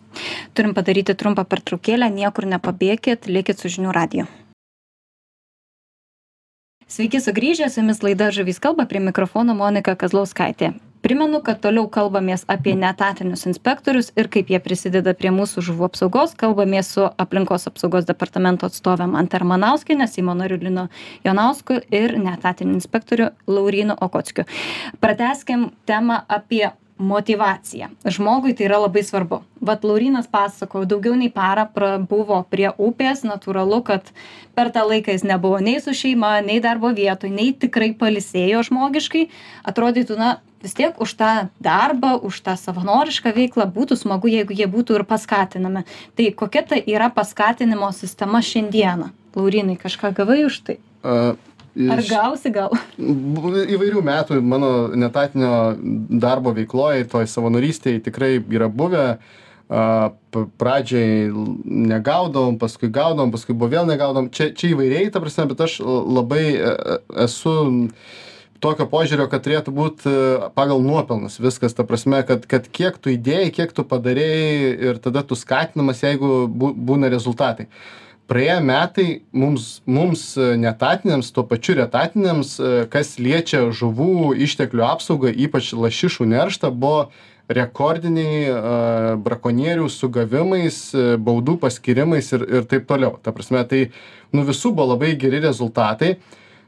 Turim 0.54 0.74
padaryti 0.76 1.14
trumpą 1.18 1.44
pertraukėlę, 1.48 2.10
niekur 2.12 2.46
nepabėkit, 2.46 3.26
likit 3.26 3.58
su 3.58 3.72
žinių 3.72 3.92
radiju. 3.96 4.26
Sveiki 6.86 7.18
sugrįžę, 7.18 7.70
su 7.72 7.80
jumis 7.80 8.02
laida 8.04 8.28
Žavys 8.30 8.60
kalba, 8.60 8.84
prie 8.86 9.00
mikrofono 9.00 9.54
Monika 9.56 9.96
Kazlauskaitė. 9.96 10.74
Primenu, 11.04 11.42
kad 11.44 11.58
toliau 11.60 11.84
kalbamės 11.92 12.46
apie 12.48 12.72
netatinius 12.80 13.42
inspektorius 13.48 14.06
ir 14.16 14.28
kaip 14.32 14.48
jie 14.52 14.60
prisideda 14.64 15.12
prie 15.16 15.32
mūsų 15.36 15.64
žuvų 15.66 15.88
apsaugos. 15.90 16.36
Kalbamės 16.40 16.92
su 16.94 17.04
aplinkos 17.20 17.66
apsaugos 17.68 18.06
departamento 18.08 18.70
atstovė 18.70 19.08
Manta 19.12 19.36
Armanauskienė, 19.40 20.06
Seimo 20.08 20.32
nariu 20.38 20.56
Lino 20.62 20.86
Jonausku 21.26 21.82
ir 21.92 22.16
netatiniu 22.20 22.78
inspektoriu 22.78 23.32
Laurinu 23.44 23.96
Okockiu. 24.00 24.46
Prateskim 25.04 25.70
temą 25.84 26.22
apie 26.24 26.70
motyvacija. 26.98 27.88
Žmogui 28.06 28.54
tai 28.54 28.68
yra 28.68 28.78
labai 28.84 29.02
svarbu. 29.02 29.40
Vat 29.64 29.84
laurynas 29.84 30.28
pasakojo 30.30 30.86
daugiau 30.86 31.16
nei 31.18 31.30
parą 31.32 31.66
prabuvo 31.74 32.38
prie 32.50 32.68
upės 32.78 33.24
natūralu 33.26 33.80
kad 33.86 34.10
per 34.54 34.70
tą 34.74 34.84
laiką 34.86 35.16
jis 35.16 35.26
nebuvo 35.26 35.58
nei 35.58 35.80
su 35.82 35.94
šeima 35.96 36.38
nei 36.46 36.60
darbo 36.62 36.92
vietoj 36.94 37.32
nei 37.34 37.52
tikrai 37.52 37.92
pailsėjo 37.98 38.62
žmogiškai. 38.68 39.26
Atrodytų 39.66 40.18
na 40.20 40.30
vis 40.62 40.76
tiek 40.78 41.00
už 41.02 41.16
tą 41.18 41.32
darbą 41.58 42.14
už 42.22 42.40
tą 42.46 42.54
savanorišką 42.60 43.34
veiklą 43.34 43.66
būtų 43.74 43.98
smagu 43.98 44.30
jeigu 44.30 44.54
jie 44.54 44.70
būtų 44.70 45.00
ir 45.00 45.06
paskatinami. 45.08 45.82
Tai 46.14 46.30
kokia 46.38 46.62
ta 46.62 46.78
yra 46.78 47.10
paskatinimo 47.10 47.90
sistema 47.92 48.38
šiandieną? 48.38 49.10
Laurynai 49.34 49.74
kažką 49.80 50.14
gavai 50.14 50.44
už 50.46 50.62
tai 50.62 50.78
A, 51.74 51.94
ar 51.96 52.02
iš- 52.02 52.10
gausi 52.12 52.50
gal 52.54 52.70
įvairių 52.98 54.02
metų 54.06 54.40
mano 54.46 54.68
netatinio 54.94 55.74
darbo 56.22 56.52
veikloje, 56.54 57.08
toj 57.10 57.26
savanorystėje 57.26 58.04
tikrai 58.06 58.36
yra 58.38 58.68
buvę. 58.70 59.06
Pradžiai 60.58 61.30
negaudom, 61.64 62.58
paskui 62.60 62.90
gaudom, 62.92 63.30
paskui 63.32 63.54
buvo 63.56 63.70
vėl 63.72 63.86
negaudom. 63.88 64.28
Čia, 64.30 64.50
čia 64.54 64.74
įvairiai, 64.74 65.10
ta 65.14 65.22
prasme, 65.24 65.46
bet 65.50 65.62
aš 65.66 65.78
labai 65.84 66.44
e, 66.52 66.58
e, 66.60 66.96
esu 67.24 67.54
tokio 68.64 68.86
požiūrio, 68.90 69.26
kad 69.32 69.42
turėtų 69.44 69.72
būti 69.76 70.12
pagal 70.56 70.80
nuopelnus 70.84 71.40
viskas, 71.42 71.74
ta 71.76 71.84
prasme, 71.88 72.22
kad, 72.28 72.46
kad 72.48 72.68
kiek 72.72 72.96
tu 73.02 73.12
įdėjai, 73.12 73.50
kiek 73.56 73.74
tu 73.76 73.84
padarėjai 73.88 74.70
ir 74.90 75.00
tada 75.04 75.24
tu 75.26 75.36
skatinamas, 75.36 76.00
jeigu 76.04 76.44
bū- 76.48 76.74
būna 76.74 77.10
rezultatai 77.12 77.66
praėję 78.30 78.56
metai 78.64 79.08
mums 79.32 79.82
mums 79.86 80.24
neetatiniams 80.38 81.30
tuo 81.34 81.44
pačiu 81.48 81.74
ir 81.76 81.84
etatiniams 81.84 82.56
e, 82.58 82.72
kas 82.92 83.16
liečia 83.20 83.66
žuvų 83.74 84.34
išteklių 84.46 84.84
apsaugą 84.86 85.32
ypač 85.46 85.72
lašišų 85.76 86.28
nerštą 86.32 86.72
buvo 86.72 87.06
rekordiniai 87.52 88.48
a, 88.48 88.58
brakonierių 89.20 89.88
sugavimais 89.92 90.80
e, 90.96 91.06
baudų 91.20 91.58
paskyrimais 91.64 92.32
ir 92.32 92.46
ir 92.48 92.68
taip 92.70 92.88
toliau. 92.88 93.18
Ta 93.20 93.34
prasme 93.36 93.64
tai 93.68 93.86
nu 94.32 94.46
visų 94.48 94.72
buvo 94.72 94.94
labai 94.94 95.14
geri 95.20 95.42
rezultatai. 95.44 96.16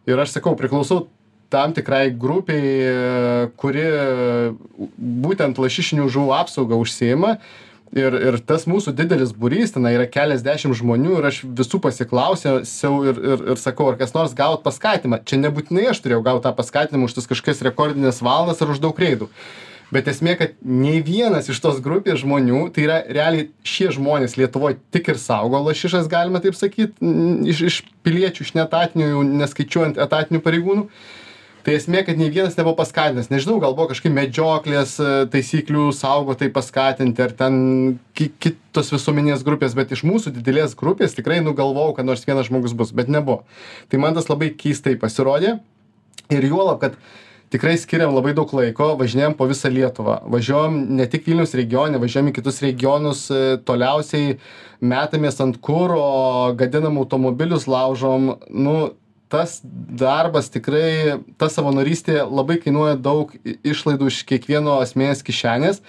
Ir 0.06 0.20
aš 0.22 0.36
sakau 0.36 0.54
priklausau 0.58 1.06
tam 1.50 1.72
tikrai 1.72 2.10
grupei 2.10 2.74
e, 2.82 2.96
kuri 3.56 3.86
būtent 5.24 5.56
lašišinių 5.62 6.10
žuvų 6.12 6.36
apsauga 6.36 6.76
užsiima 6.76 7.38
ir 7.94 8.16
ir 8.18 8.38
tas 8.46 8.66
mūsų 8.68 8.94
didelis 8.96 9.34
būrys 9.36 9.74
tenai 9.74 9.94
yra 9.96 10.06
keliasdešim 10.10 10.74
žmonių 10.76 11.20
ir 11.20 11.28
aš 11.30 11.42
visų 11.44 11.80
pasiklausiau 11.84 12.96
ir 13.10 13.20
ir 13.20 13.44
ir 13.54 13.62
sakau 13.62 13.90
ar 13.92 14.00
kas 14.00 14.14
nors 14.16 14.34
gavot 14.36 14.64
paskatinimą 14.64 15.22
čia 15.24 15.38
nebūtinai 15.42 15.90
aš 15.92 16.02
turėjau 16.04 16.24
gaut 16.26 16.44
tą 16.46 16.52
paskatinimą 16.56 17.10
už 17.10 17.16
tas 17.18 17.30
kažkokias 17.30 17.62
rekordines 17.66 18.22
valandas 18.24 18.62
ar 18.62 18.74
už 18.74 18.82
daug 18.82 18.98
reidų. 18.98 19.30
Bet 19.94 20.08
esmė 20.10 20.34
kad 20.34 20.56
nei 20.66 20.98
vienas 21.06 21.46
iš 21.52 21.60
tos 21.62 21.76
grupės 21.82 22.18
žmonių 22.24 22.64
tai 22.74 22.88
yra 22.88 22.96
realiai 23.06 23.50
šie 23.62 23.92
žmonės 23.94 24.34
lietuvoj 24.34 24.80
tik 24.90 25.12
ir 25.12 25.20
saugo 25.22 25.60
lašišas 25.68 26.10
galima 26.10 26.42
taip 26.42 26.58
sakyt 26.58 26.98
iš 27.46 27.62
iš 27.70 27.76
piliečių 28.02 28.42
iš 28.48 28.56
neetatinių 28.58 29.12
jau 29.12 29.22
neskaičiuojant 29.28 30.02
etatinių 30.02 30.42
pareigūnų 30.42 30.88
tai 31.66 31.74
esmė 31.74 32.04
kad 32.06 32.18
nei 32.18 32.30
vienas 32.30 32.54
nebuvo 32.54 32.76
paskatintas 32.78 33.26
nežinau 33.32 33.56
gal 33.62 33.74
buvo 33.74 33.88
kažkaip 33.90 34.12
medžioklės 34.14 34.92
e, 35.02 35.10
taisyklių 35.32 35.88
saugotojai 35.98 36.52
paskatinti 36.54 37.24
ar 37.24 37.32
ten 37.34 37.56
ki 38.14 38.28
kitos 38.38 38.92
visuomeninės 38.94 39.42
grupės 39.46 39.74
bet 39.74 39.90
iš 39.96 40.04
mūsų 40.06 40.36
didelės 40.36 40.76
grupės 40.78 41.16
tikrai 41.18 41.40
nu 41.42 41.56
galvojau 41.58 41.96
kad 41.96 42.06
nors 42.06 42.22
vienas 42.28 42.46
žmogus 42.46 42.76
bus 42.78 42.92
bet 42.94 43.10
nebuvo. 43.10 43.42
Tai 43.90 43.98
man 43.98 44.14
tas 44.14 44.30
labai 44.30 44.52
keistai 44.54 44.94
pasirodė 45.00 45.56
ir 46.30 46.46
juolab 46.46 46.78
kad 46.84 46.94
tikrai 47.50 47.74
skiriam 47.82 48.14
labai 48.14 48.34
daug 48.38 48.52
laiko 48.54 48.92
važinėjam 49.00 49.34
po 49.34 49.48
visą 49.50 49.70
lietuvą. 49.72 50.20
Važiuojam 50.30 50.76
ne 51.00 51.08
tik 51.10 51.26
vilniaus 51.26 51.56
regione 51.58 51.98
važiuojam 52.02 52.30
į 52.30 52.36
kitus 52.38 52.62
regionus 52.62 53.24
e, 53.34 53.56
toliausiai 53.66 54.38
metamės 54.86 55.42
ant 55.42 55.58
kuro 55.58 56.54
gadinam 56.54 57.02
automobilius 57.02 57.66
laužom 57.66 58.36
nu 58.54 58.76
tas 59.36 59.60
darbas 60.00 60.48
tikrai 60.52 61.20
ta 61.36 61.50
savanorystė 61.52 62.22
labai 62.24 62.56
kainuoja 62.62 62.96
daug 62.96 63.34
išlaidų 63.44 64.08
iš 64.12 64.22
kiekvieno 64.28 64.80
asmens 64.80 65.24
kišenės. 65.26 65.82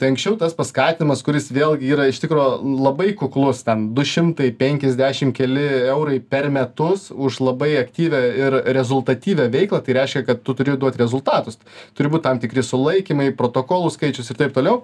Tai 0.00 0.08
anksčiau 0.08 0.38
tas 0.40 0.54
paskatinimas 0.56 1.20
kuris 1.20 1.50
vėlgi 1.52 1.90
yra 1.92 2.06
iš 2.08 2.22
tikro 2.22 2.44
labai 2.64 3.10
kuklus 3.20 3.60
ten 3.66 3.90
du 3.94 4.00
šimtai 4.08 4.48
penkiasdešim 4.56 5.34
keli 5.36 5.66
eurai 5.92 6.16
per 6.24 6.48
metus 6.48 7.10
už 7.12 7.42
labai 7.44 7.74
aktyvią 7.82 8.22
ir 8.40 8.56
rezultatyvią 8.80 9.50
veiklą 9.52 9.82
tai 9.84 9.98
reiškia 9.98 10.24
kad 10.30 10.40
tu 10.40 10.56
turi 10.56 10.78
duot 10.80 10.96
rezultatus. 10.96 11.60
Turi 11.92 12.10
būt 12.14 12.24
tam 12.24 12.40
tikri 12.40 12.64
sulaikymai 12.64 13.28
protokolų 13.36 13.92
skaičius 13.92 14.32
ir 14.32 14.40
taip 14.40 14.56
toliau 14.56 14.80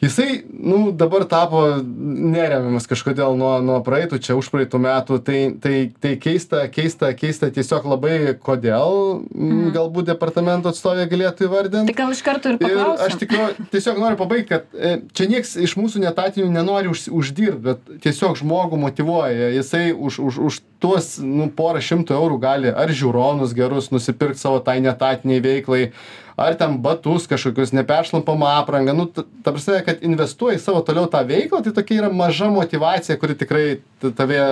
jisai 0.00 0.44
nu 0.50 0.92
dabar 0.92 1.24
tapo 1.24 1.62
neremiamas 1.80 2.84
kažkodėl 2.88 3.36
nuo 3.38 3.54
nuo 3.64 3.78
praeitų 3.84 4.18
čia 4.20 4.36
užpraeitų 4.36 4.80
metų. 4.82 5.18
Tai 5.24 5.40
tai 5.62 5.76
tai 6.02 6.12
keista 6.20 6.64
keista 6.72 7.12
keista 7.16 7.48
tiesiog 7.54 7.88
labai 7.88 8.18
kodėl 8.42 9.22
m, 9.32 9.70
galbūt 9.74 10.10
departamento 10.10 10.72
atstovė 10.72 11.08
galėtų 11.12 11.48
įvardint. 11.48 11.88
Tai 11.88 11.96
gal 12.02 12.12
iš 12.12 12.22
karto 12.26 12.52
ir 12.52 12.60
Ir 12.60 12.76
aš 12.76 13.16
paklausim 13.16 13.22
tikiu, 13.22 13.68
tiesiog 13.72 14.00
noriu 14.02 14.20
pabaigti, 14.20 14.48
kad 14.52 14.76
e, 14.76 14.92
čia 15.16 15.28
nieks 15.32 15.56
iš 15.64 15.76
mūsų 15.80 16.04
netatinių 16.04 16.50
nenori 16.52 16.92
už, 16.92 17.06
uždirbti, 17.16 17.62
bet 17.64 18.02
tiesiog 18.04 18.36
žmogų 18.42 18.80
motivuoja. 18.84 19.52
Jisai 19.56 19.90
už, 19.94 20.20
už, 20.28 20.40
už 20.50 20.60
tuos 20.82 21.16
nu, 21.22 21.48
porą 21.56 21.80
šimtų 21.80 22.16
eurų 22.16 22.38
gali 22.42 22.72
ar 22.72 22.92
žiūronus 22.92 23.56
gerus 23.56 23.90
nusipirkti 23.94 24.42
savo 24.42 24.60
tai 24.64 24.78
netatiniai 24.84 25.42
veiklai, 25.44 25.82
ar 26.36 26.56
ten 26.60 26.76
batus 26.84 27.26
kažkokius, 27.30 27.72
neperšlampamą 27.76 28.50
aprangą. 28.60 28.94
Nu, 28.96 29.06
ta 29.08 29.52
prasme, 29.52 29.80
kad 29.86 30.02
investuoji 30.04 30.60
savo 30.60 30.82
toliau 30.84 31.08
tą 31.10 31.22
veiklą, 31.28 31.62
tai 31.64 31.72
tokia 31.76 32.02
yra 32.02 32.10
maža 32.12 32.50
motivacija, 32.52 33.16
kuri 33.20 33.38
tikrai 33.40 33.64
tave 34.18 34.42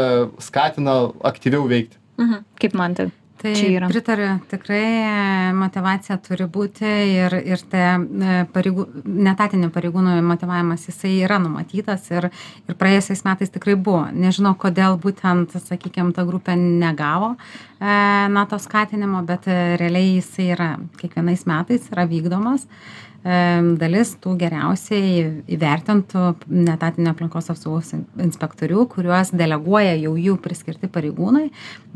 skatina 0.43 0.97
aktyviau 1.33 1.69
veikti. 1.69 2.01
mhm. 2.25 2.45
kaip 2.61 2.75
man 2.79 2.95
tai 2.95 3.11
Tai 3.45 3.89
pritariu, 3.89 4.39
tikrai 4.49 4.85
e, 5.05 5.53
motivacija 5.59 6.17
turi 6.25 6.47
būti 6.49 6.89
ir, 7.13 7.35
ir 7.45 7.61
te 7.69 7.83
e, 7.85 8.37
pareigų, 8.55 8.87
netatinių 9.05 9.69
pareigūnų 9.75 10.15
motivavimas 10.25 10.87
jisai 10.89 11.13
yra 11.27 11.37
numatytas 11.43 12.09
ir, 12.15 12.31
ir 12.65 12.79
praėjusiais 12.81 13.21
metais 13.27 13.53
tikrai 13.53 13.77
buvo. 13.77 14.07
Nežinau, 14.17 14.55
kodėl 14.57 14.97
būtent, 15.03 15.59
sakykime, 15.61 16.15
ta 16.17 16.25
grupė 16.25 16.57
negavo 16.57 17.35
e, 17.35 17.93
na 18.33 18.47
to 18.49 18.57
skatinimo, 18.63 19.21
bet 19.29 19.51
realiai 19.51 20.15
jisai 20.23 20.49
yra 20.57 20.71
kiekvienais 21.03 21.45
metais 21.51 21.93
yra 21.93 22.09
vykdomas. 22.09 22.65
Dalis 23.25 24.11
tų 24.21 24.35
geriausiai 24.37 25.23
įvertintų 25.57 26.25
netatinio 26.53 27.15
aplinkos 27.15 27.49
apsaugos 27.55 27.95
in- 27.97 28.05
inspektorių, 28.21 28.85
kuriuos 28.93 29.31
deleguoja 29.33 29.95
jau 29.97 30.13
jų 30.21 30.37
priskirti 30.45 30.91
pareigūnai, 30.93 31.47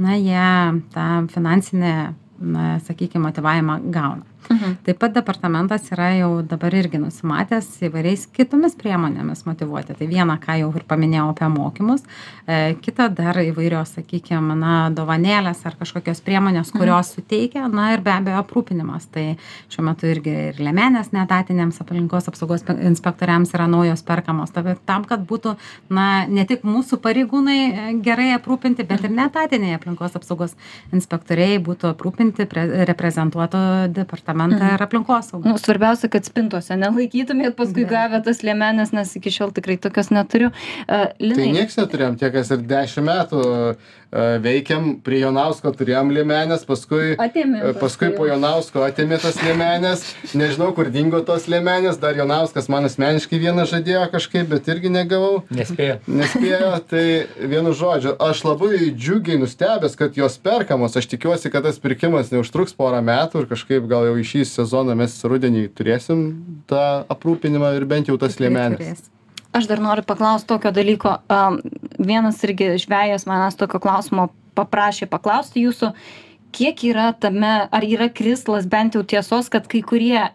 na, 0.01 0.17
jie 0.17 0.81
tą 0.95 1.09
finansinę, 1.35 1.93
na, 2.41 2.79
sakykime, 2.87 3.27
motivavimą 3.27 3.77
gauna. 3.93 4.25
Mhm. 4.51 4.77
Taip 4.87 4.99
pat 5.03 5.13
departamentas 5.17 5.89
yra 5.93 6.11
jau 6.17 6.31
dabar 6.47 6.75
irgi 6.79 7.01
nusimatęs 7.03 7.67
įvairiais 7.89 8.27
kitomis 8.33 8.77
priemonėmis 8.79 9.43
motivuoti. 9.49 9.97
Tai 9.99 10.07
viena, 10.09 10.39
ką 10.39 10.55
jau 10.61 10.69
ir 10.79 10.85
paminėjau 10.89 11.27
apie 11.33 11.49
mokymus, 11.53 12.05
e, 12.47 12.77
kita 12.85 13.09
dar 13.13 13.37
įvairios, 13.43 13.97
sakykime, 13.99 14.55
na, 14.59 14.75
dovanėlės 14.95 15.65
ar 15.67 15.75
kažkokios 15.81 16.23
priemonės, 16.25 16.71
kurios 16.73 17.11
suteikia, 17.17 17.67
na 17.73 17.91
ir 17.97 18.05
be 18.07 18.13
abejo 18.15 18.39
aprūpinimas. 18.45 19.09
Tai 19.11 19.27
šiuo 19.73 19.85
metu 19.89 20.07
irgi 20.07 20.37
ir 20.53 20.63
lemenės 20.63 21.11
netatiniams 21.17 21.81
aplinkos 21.83 22.31
apsaugos 22.31 22.63
pe- 22.63 22.79
inspektoriams 22.89 23.53
yra 23.59 23.67
naujos 23.67 24.03
perkamos. 24.07 24.55
Ta- 24.55 24.77
Tam, 24.87 25.05
kad 25.05 25.27
būtų, 25.27 25.57
na, 25.91 26.27
ne 26.29 26.45
tik 26.47 26.63
mūsų 26.63 27.01
pareigūnai 27.03 27.59
e, 27.59 27.93
gerai 28.05 28.31
aprūpinti, 28.37 28.87
bet 28.87 29.05
ir 29.05 29.11
netatiniai 29.11 29.75
aplinkos 29.77 30.15
apsaugos 30.17 30.55
inspektoriai 30.93 31.59
būtų 31.59 31.93
aprūpinti, 31.95 32.47
pre- 32.47 32.85
reprezentuotų 32.89 33.63
departamentą 33.93 34.28
ir 34.75 34.85
aplinkosaugą. 34.85 35.49
Nu, 35.49 35.59
svarbiausia, 35.61 36.11
kad 36.13 36.27
spintose 36.29 36.77
nelaikytumėt 36.79 37.57
paskui 37.59 37.85
Be. 37.85 37.93
gavę 37.95 38.21
tas 38.27 38.43
liemenės, 38.47 38.93
nes 38.97 39.15
iki 39.19 39.33
šiol 39.35 39.55
tikrai 39.57 39.79
tokios 39.81 40.13
neturiu. 40.15 40.51
Uh, 40.85 41.09
Tai 41.19 41.31
Linai, 41.31 41.51
nieks 41.57 41.79
neturėjom, 41.81 42.19
tie 42.21 42.31
kas 42.35 42.53
ir 42.55 42.65
dešimt 42.69 43.09
metų 43.09 43.43
veikiam, 44.13 44.95
prie 45.05 45.21
Jonausko 45.21 45.73
turėjom 45.77 46.11
liemenės, 46.17 46.65
paskui, 46.69 47.13
atėmė. 47.21 47.61
e, 47.61 47.73
paskui 47.77 48.09
po 48.17 48.25
Jonausko 48.29 48.81
atėmė 48.87 49.19
tas 49.21 49.37
liemenės, 49.45 50.05
nežinau 50.39 50.71
kur 50.77 50.89
dingo 50.93 51.21
tos 51.27 51.49
liemenės, 51.51 52.01
dar 52.01 52.17
Jonauskas 52.17 52.71
man 52.73 52.89
asmeniškai 52.89 53.41
vieną 53.43 53.67
žadėjo 53.69 54.07
kažkaip, 54.15 54.49
bet 54.49 54.71
irgi 54.73 54.93
negavau. 54.93 55.43
Nespėjo. 55.53 55.99
Nespėjo, 56.09 56.73
tai 56.91 57.05
vienu 57.37 57.75
žodžiu, 57.77 58.15
aš 58.17 58.47
labai 58.49 58.89
džiugiai 58.97 59.41
nustebęs, 59.43 59.99
kad 60.01 60.17
jos 60.17 60.41
perkamos. 60.41 60.97
Aš 60.97 61.11
tikiuosi, 61.13 61.53
kad 61.53 61.69
tas 61.69 61.81
pirkimas 61.83 62.33
neužtruks 62.33 62.77
porą 62.79 63.03
metų 63.05 63.45
ir 63.45 63.53
kažkaip 63.53 63.87
gal 63.91 64.09
jau 64.09 64.17
į 64.17 64.25
šį 64.33 64.49
sezoną 64.55 64.97
mes 64.99 65.21
rudenį 65.21 65.69
turėsim 65.77 66.25
tą 66.71 67.05
aprūpinimą 67.13 67.77
ir 67.77 67.89
bent 67.89 68.09
jau 68.09 68.17
tas 68.21 68.41
liemenės. 68.41 69.05
Aš 69.53 69.67
dar 69.67 69.81
noriu 69.81 70.05
paklausti 70.05 70.49
tokio 70.51 70.71
dalyko. 70.77 71.15
Um, 71.33 71.57
vienas 71.99 72.41
irgi 72.47 72.75
žvėjas 72.85 73.27
manęs 73.29 73.59
tokio 73.59 73.81
klausimo 73.83 74.29
paprašė 74.59 75.09
paklausti 75.11 75.65
jūsų, 75.67 75.93
kiek 76.57 76.83
yra 76.89 77.13
tame, 77.13 77.69
ar 77.71 77.85
yra 77.85 78.09
krislas 78.09 78.67
bent 78.71 78.97
jau 78.97 79.05
tiesos, 79.07 79.51
kad 79.53 79.69
kai 79.71 79.83
kurie 79.87 80.19
e, 80.19 80.31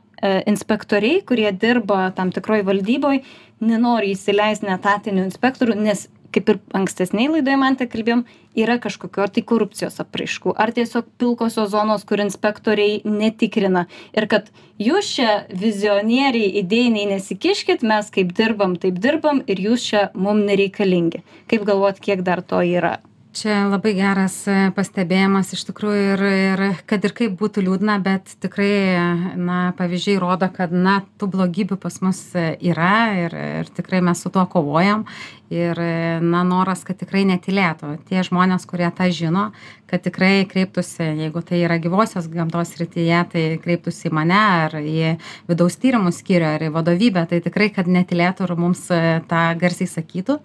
inspektoriai, 0.49 1.23
kurie 1.27 1.49
dirba 1.51 2.11
tam 2.15 2.31
tikroj 2.35 2.63
valdyboj, 2.67 3.23
nenori 3.63 4.13
įsileisti 4.13 4.69
netatinių 4.69 5.25
inspektorių, 5.27 5.79
nes 5.79 6.07
kaip 6.33 6.49
ir 6.49 6.59
ankstesniai 6.75 7.29
laidoje 7.29 7.59
man 7.61 7.77
te 7.77 7.87
kalbėjom, 7.89 8.23
yra 8.55 8.77
kažkokio 8.81 9.23
ar 9.25 9.31
tai 9.33 9.43
korupcijos 9.47 9.99
apraiškų, 10.03 10.53
ar 10.57 10.73
tiesiog 10.75 11.07
pilkosios 11.21 11.71
zonos, 11.73 12.05
kur 12.07 12.23
inspektoriai 12.23 13.01
netikrina. 13.05 13.85
Ir 14.15 14.27
kad 14.31 14.51
jūs 14.81 15.13
čia 15.15 15.31
vizionieriai, 15.49 16.51
idėjiniai 16.63 17.09
nesikiškit, 17.15 17.85
mes 17.87 18.11
kaip 18.13 18.35
dirbam, 18.37 18.77
taip 18.79 18.99
dirbam 19.03 19.41
ir 19.47 19.63
jūs 19.69 19.89
čia 19.89 20.05
mum 20.13 20.45
nereikalingi. 20.47 21.23
Kaip 21.51 21.65
galvot, 21.69 21.99
kiek 22.03 22.25
dar 22.25 22.43
to 22.45 22.61
yra? 22.65 22.99
Čia 23.33 23.63
labai 23.67 23.93
geras 23.97 24.35
e, 24.47 24.55
pastebėjimas 24.75 25.53
iš 25.55 25.65
tikrųjų 25.69 26.03
ir 26.13 26.23
ir 26.29 26.63
kad 26.89 27.03
ir 27.05 27.13
kaip 27.17 27.35
būtų 27.39 27.63
liūdna 27.65 27.97
bet 28.05 28.35
tikrai 28.43 29.35
na 29.39 29.73
pavyzdžiai 29.77 30.19
rodo 30.21 30.49
kad 30.53 30.73
na 30.73 30.99
tų 31.19 31.31
blogybių 31.33 31.79
pas 31.81 31.99
mus 32.05 32.21
e, 32.37 32.53
yra 32.61 32.95
ir 33.25 33.37
ir 33.37 33.71
tikrai 33.73 34.03
mes 34.05 34.21
su 34.21 34.31
tuo 34.33 34.45
kovojam. 34.49 35.07
Ir 35.53 35.77
na 36.23 36.39
noras 36.47 36.81
kad 36.87 36.97
tikrai 36.97 37.27
netylėtų. 37.29 37.91
Tie 38.09 38.23
žmonės 38.25 38.63
kurie 38.65 38.87
tą 38.95 39.11
žino 39.13 39.51
kad 39.93 40.01
tikrai 40.01 40.47
kreiptųsi 40.49 41.05
jeigu 41.19 41.43
tai 41.45 41.59
yra 41.67 41.77
gyvosios 41.77 42.25
gamtos 42.33 42.71
srityje 42.73 43.19
tai 43.29 43.43
kreiptųsi 43.61 44.09
į 44.09 44.13
mane 44.17 44.39
ar 44.39 44.73
į 44.79 45.11
vidaus 45.51 45.77
tyrimų 45.77 46.09
skyrių 46.17 46.47
ar 46.55 46.65
į 46.65 46.71
vadovybę 46.73 47.27
tai 47.29 47.43
tikrai 47.45 47.69
kad 47.75 47.85
netylėtų 47.85 48.47
ir 48.47 48.55
mums 48.57 48.87
e, 48.89 49.21
tą 49.29 49.43
garsiai 49.61 49.91
sakytų. 49.91 50.39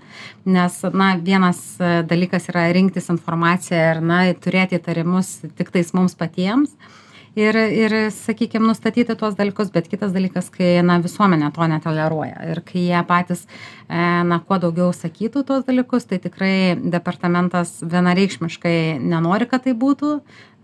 Nes 0.52 0.76
na 0.92 1.14
vienas 1.16 1.62
dalykas 1.80 2.50
yra 2.52 2.66
rinktis 2.76 3.08
informaciją 3.14 3.82
ir 3.94 4.04
na 4.04 4.20
turėti 4.36 4.76
įtarimus 4.76 5.38
tiktais 5.56 5.94
mums 5.96 6.18
patiems 6.18 6.76
ir 7.38 7.56
ir 7.58 7.94
sakykim 8.14 8.66
nustatyti 8.68 9.14
tuos 9.20 9.36
dalykus 9.38 9.70
bet 9.74 9.88
kitas 9.92 10.12
dalykas 10.14 10.48
kai 10.54 10.70
na 10.86 10.96
visuomenė 11.04 11.50
to 11.56 11.68
netoleruoja 11.72 12.48
ir 12.52 12.60
kai 12.70 12.84
jie 12.88 13.02
patys 13.10 13.44
e 13.88 14.02
na 14.32 14.40
kuo 14.48 14.58
daugiau 14.64 14.90
sakytų 14.96 15.44
tuos 15.50 15.66
dalykus 15.68 16.08
tai 16.10 16.18
tikrai 16.24 16.52
departamentas 16.96 17.76
vienareikšmiškai 17.94 18.76
nenori 19.14 19.50
kad 19.54 19.66
taip 19.68 19.80
būtų 19.86 20.18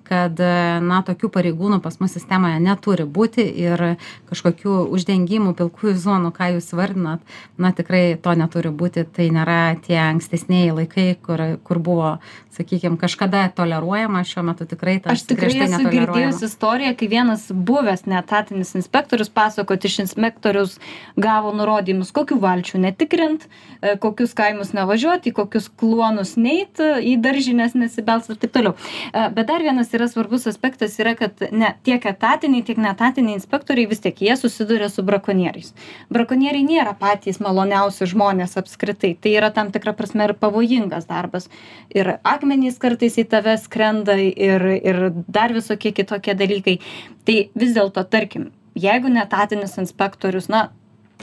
kad 0.05 0.41
na 0.85 1.01
tokių 1.07 1.31
pareigūnų 1.35 1.81
pas 1.85 1.99
mus 2.01 2.15
sistemoje 2.17 2.61
neturi 2.63 3.07
būti 3.09 3.45
ir 3.65 3.85
kažkokių 4.31 4.79
uždengimų 4.95 5.55
pilkųjų 5.59 5.97
zonų 6.05 6.33
ką 6.37 6.53
jūs 6.57 6.73
vardinat 6.77 7.37
na 7.59 7.73
tikrai 7.77 8.05
to 8.21 8.37
neturi 8.39 8.73
būti 8.75 9.07
tai 9.09 9.31
nėra 9.35 9.77
tie 9.85 9.99
ankstesnieji 10.03 10.75
laikai 10.81 11.09
kur 11.25 11.43
kur 11.65 11.81
buvo 11.83 12.17
sakykim 12.55 12.97
kažkada 12.97 13.49
toleruojama 13.57 14.25
šiuo 14.25 14.45
metu 14.47 14.67
tikrai 14.69 14.99
tas 15.03 15.17
Aš 15.17 15.25
tikrai 15.31 15.53
esu 15.67 15.91
girdėjus 15.91 16.43
istoriją, 16.47 16.95
kai 16.99 17.09
vienas 17.11 17.47
buvęs 17.51 18.05
netatinis 18.11 18.75
inspektorius 18.79 19.31
pasako, 19.35 19.73
kad 19.73 19.85
iš 19.89 19.99
inspektorius 20.05 20.77
gavo 21.17 21.53
nurodymus, 21.57 22.13
kokių 22.15 22.39
valčių 22.43 22.83
netikrint, 22.85 23.47
e, 23.81 23.97
kokius 24.03 24.35
kaimus 24.39 24.75
nevažiuoti, 24.77 25.33
į 25.33 25.37
kokius 25.41 25.71
kluonus 25.81 26.37
neit, 26.41 26.79
e, 26.79 27.01
į 27.15 27.17
daržinės 27.25 27.75
nesibels 27.79 28.31
ir 28.31 28.41
taip 28.43 28.55
toliau. 28.55 28.77
E, 29.13 29.29
Bet 29.35 29.49
dar 29.51 29.65
vienas 29.67 29.94
yra 29.97 30.09
svarbus 30.11 30.47
aspektas 30.51 30.97
yra, 31.03 31.15
kad 31.19 31.41
ne, 31.53 31.71
tiek 31.87 32.05
etatiniai, 32.07 32.65
tiek 32.67 32.81
netatiniai 32.83 33.37
inspektoriai 33.39 33.89
vis 33.91 34.03
tiek 34.05 34.23
jie 34.27 34.37
susiduria 34.39 34.89
su 34.93 35.05
brakonieriais. 35.07 35.73
Brakonieriai 36.15 36.67
nėra 36.67 36.95
patys 37.01 37.41
maloniausi 37.45 38.09
žmonės 38.11 38.59
apskritai, 38.61 39.15
tai 39.21 39.35
yra 39.39 39.53
tam 39.55 39.73
tikra 39.75 39.95
prasme 39.97 40.29
ir 40.29 40.37
pavojingas 40.41 41.09
darbas. 41.11 41.49
Ir 41.95 42.17
akmenys 42.23 42.81
kartais 42.83 43.19
į 43.21 43.29
tave 43.33 43.57
skrenda 43.63 44.17
ir, 44.19 44.67
ir 44.81 45.05
dar 45.29 45.55
visokie 45.57 45.95
kitokie 45.97 46.37
dalykai. 46.39 46.79
Tai 47.25 47.39
vis 47.55 47.77
dėlto, 47.77 48.05
tarkim, 48.11 48.51
jeigu 48.75 49.13
netatinis 49.13 49.79
inspektorius, 49.81 50.51
na, 50.53 50.69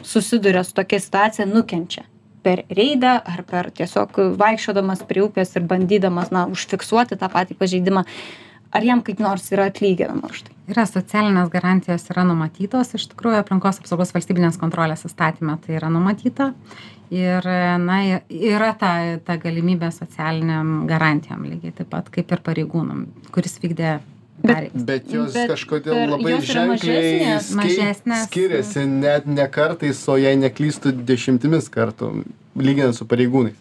susiduria 0.03 0.63
su 0.63 0.73
tokia 0.73 0.99
situacija, 1.03 1.45
nukenčia 1.49 2.07
per 2.41 2.63
reidą 2.73 3.17
ar 3.21 3.43
per 3.47 3.69
tiesiog 3.75 4.17
vaikščiodamas 4.39 5.03
prie 5.10 5.23
upės 5.25 5.53
ir 5.57 5.67
bandydamas, 5.69 6.31
na, 6.34 6.47
užfiksuoti 6.49 7.17
tą 7.19 7.29
patį 7.31 7.57
pažeidimą, 7.60 8.05
ar 8.71 8.84
jam 8.88 9.01
kaip 9.03 9.19
nors 9.19 9.49
yra 9.51 9.65
atlyginama 9.71 10.29
už 10.31 10.43
tai? 10.47 10.55
yra 10.71 10.86
socialinės 10.88 11.49
garantijos 11.51 12.05
yra 12.13 12.23
numatytos 12.23 12.93
iš 12.95 13.10
tikrųjų 13.12 13.41
aplinkos 13.41 13.81
apsaugos 13.81 14.13
valstybinės 14.15 14.60
kontrolės 14.62 15.03
įstatyme 15.10 15.57
tai 15.65 15.75
yra 15.79 15.89
numatyta 15.91 16.53
ir 17.12 17.43
na 17.84 17.97
yra 18.29 18.71
ta 18.79 18.91
ta 19.25 19.36
galimybė 19.41 19.89
socialinėm 19.91 20.86
garantijom 20.88 21.43
lygiai 21.49 21.73
taip 21.75 21.89
pat 21.91 22.07
kaip 22.13 22.31
ir 22.31 22.39
pareigūnam 22.45 23.07
kuris 23.36 23.57
vykdė 23.60 23.97
pareigas 24.41 24.86
Bet 24.88 25.12
jos 25.13 25.34
Bet 25.36 25.51
kažkodėl 25.51 26.07
labai 26.15 26.31
jos 26.38 26.47
ženkliai 26.49 26.71
mažesnės? 26.71 27.49
skei- 27.51 27.57
Mažesnės. 27.60 28.23
skiriasi, 28.29 28.86
net 28.88 29.27
ne 29.27 29.45
kartais, 29.53 29.99
o 30.10 30.15
jei 30.17 30.34
neklystų 30.39 30.95
dešimtimis 31.05 31.67
kartų, 31.69 32.23
lyginant 32.57 32.95
su 32.97 33.05
pareigūnais. 33.05 33.53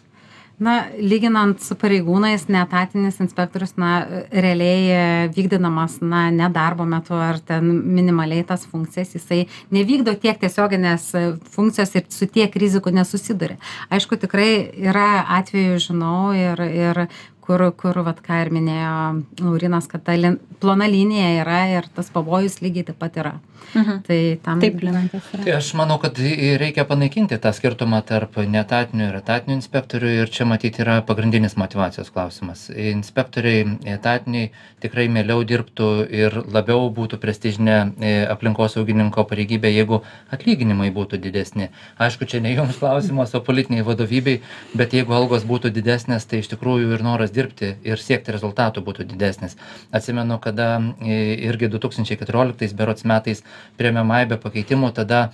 Na 0.61 0.75
lyginant 1.01 1.61
su 1.63 1.75
pareigūnais 1.79 2.45
neetatinis 2.51 3.17
inspektorius 3.23 3.73
na 3.81 3.91
realiai 4.29 4.83
e, 4.93 5.01
vykdydamas 5.33 5.97
na 6.05 6.27
ne 6.33 6.49
darbo 6.53 6.85
metu 6.85 7.17
ar 7.17 7.39
ten 7.41 7.65
minimaliai 7.95 8.45
tas 8.47 8.67
funkcijas 8.69 9.15
jisai 9.17 9.41
nevykdo 9.73 10.13
tiek 10.21 10.37
tiesioginės 10.41 11.09
e, 11.17 11.23
funkcijos 11.55 11.95
ir 11.97 12.07
su 12.13 12.29
tiek 12.29 12.55
rizikų 12.63 12.93
nesusiduria. 12.93 13.57
Aišku 13.89 14.21
tikrai 14.21 14.51
yra 14.77 15.25
atvejų 15.41 15.81
žinau 15.89 16.31
ir 16.37 16.61
ir 16.69 17.05
kur 17.41 17.65
kur 17.77 18.03
vat 18.05 18.21
ką 18.21 18.43
ir 18.45 18.53
minėjo 18.53 18.97
laurynas 19.41 19.89
kad 19.89 20.05
ta 20.05 20.13
plona 20.61 20.87
linija 20.87 21.41
yra 21.41 21.61
ir 21.73 21.89
tas 21.95 22.13
pavojus 22.13 22.61
lygiai 22.61 22.91
taip 22.91 23.01
pat 23.01 23.17
yra 23.17 23.39
Mhm. 23.73 24.01
tai 24.07 24.39
tam 24.43 24.59
Taip, 24.59 24.81
Linantas 24.83 25.27
yra. 25.33 25.43
Tai 25.43 25.53
aš 25.55 25.73
manau, 25.79 25.97
kad 26.01 26.17
reikia 26.59 26.83
panaikinti 26.87 27.37
tą 27.39 27.53
skirtumą 27.55 28.01
tarp 28.07 28.35
netatinių 28.41 29.07
ir 29.07 29.17
etatinių 29.21 29.55
inspektorių 29.59 30.11
ir 30.21 30.31
čia 30.33 30.45
matyti 30.49 30.83
yra 30.83 30.97
pagrindinis 31.07 31.55
motivacijos 31.59 32.11
klausimas. 32.11 32.67
Inspektoriai 32.69 33.63
etatiniai 33.95 34.51
tikrai 34.83 35.07
mieliau 35.13 35.45
dirbtų 35.47 35.89
ir 36.09 36.35
labiau 36.51 36.89
būtų 36.91 37.19
prestižinė 37.21 37.77
e, 37.77 38.11
aplinkosaugininko 38.33 39.23
pareigybė, 39.29 39.71
jeigu 39.71 40.01
atlyginimai 40.35 40.89
būtų 40.91 41.21
didesni. 41.23 41.69
Aišku, 42.01 42.27
čia 42.27 42.41
ne 42.43 42.53
jums 42.55 42.79
klausimas, 42.81 43.35
o 43.37 43.43
politiniai 43.45 43.85
vadovybei, 43.87 44.41
bet 44.75 44.95
jeigu 44.97 45.15
algos 45.15 45.45
būtų 45.47 45.71
didesnės, 45.75 46.27
tai 46.27 46.41
iš 46.43 46.51
tikrųjų 46.55 46.91
ir 46.97 47.05
noras 47.05 47.31
dirbti 47.31 47.75
ir 47.87 48.01
siekti 48.01 48.35
rezultatų 48.35 48.83
būtų 48.83 49.07
didesnis. 49.13 49.55
Atsimenu, 49.95 50.39
kada 50.43 50.73
e, 50.99 51.21
irgi 51.47 51.71
2014 51.71 52.75
berots 52.75 53.07
metais 53.07 53.45
priėmėm 53.79 54.13
aibę 54.21 54.37
pakeitimų, 54.41 54.91
tada 54.97 55.27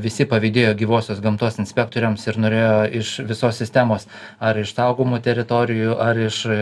visi 0.00 0.26
pavydėjo 0.30 0.74
gyvosios 0.78 1.20
gamtos 1.20 1.58
inspektoriams 1.58 2.26
ir 2.28 2.38
norėjo 2.38 2.74
iš 3.00 3.08
visos 3.26 3.58
sistemos, 3.58 4.06
ar 4.38 4.58
iš 4.58 4.74
saugomų 4.76 5.18
teritorijų, 5.24 5.96
ar 5.98 6.18
iš 6.18 6.44
e, 6.46 6.58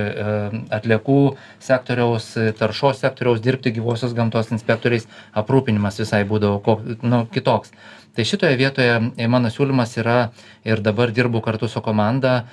atliekų 0.73 1.19
sektoriaus, 1.61 2.33
taršos 2.59 3.03
sektoriaus 3.05 3.43
dirbti 3.45 3.75
gyvosios 3.77 4.17
gamtos 4.17 4.51
inspektoriais, 4.57 5.07
aprūpinimas 5.35 6.01
visai 6.01 6.25
būdavo 6.25 6.81
nu, 7.03 7.27
kitoks. 7.29 7.75
Tai 8.15 8.25
šitoje 8.25 8.57
vietoje 8.57 8.97
e, 9.19 9.29
mano 9.29 9.53
siūlymas 9.53 9.99
yra 10.01 10.19
ir 10.65 10.81
dabar 10.81 11.13
dirbu 11.13 11.45
kartu 11.45 11.69
su 11.69 11.85
komanda 11.85 12.45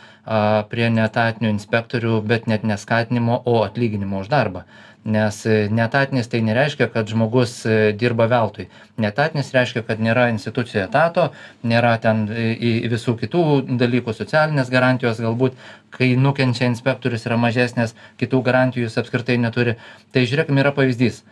prie 0.69 0.85
netatinių 0.93 1.49
inspektorių, 1.49 2.19
bet 2.21 2.43
net 2.45 2.61
neskatinimo, 2.67 3.39
o 3.45 3.63
atlyginimo 3.65 4.19
už 4.21 4.27
darbą 4.29 4.67
nes 5.03 5.45
e, 5.45 5.67
neetatinis 5.73 6.29
tai 6.29 6.41
nereiškia 6.45 6.87
kad 6.93 7.09
žmogus 7.09 7.65
e, 7.65 7.91
dirba 7.97 8.27
veltui. 8.29 8.67
Neetatinis 9.01 9.49
reiškia 9.55 9.81
kad 9.87 10.01
nėra 10.03 10.27
institucijoj 10.33 10.83
etato 10.83 11.31
nėra 11.65 11.95
ten 12.01 12.27
i 12.29 12.75
i 12.85 12.89
visų 12.91 13.15
kitų 13.17 13.43
dalykų 13.81 14.13
socialinės 14.13 14.69
garantijos 14.69 15.21
galbūt. 15.23 15.57
Kai 15.91 16.13
nukenčia 16.15 16.69
inspektorius 16.69 17.25
yra 17.27 17.37
mažesnės 17.41 17.95
kitų 18.21 18.41
garantijų 18.45 18.87
jis 18.87 18.99
apskritai 19.01 19.37
neturi. 19.41 19.75
Tai 20.13 20.25
žiūrėkim 20.25 20.61
yra 20.61 20.71
pavyzdys. 20.75 21.23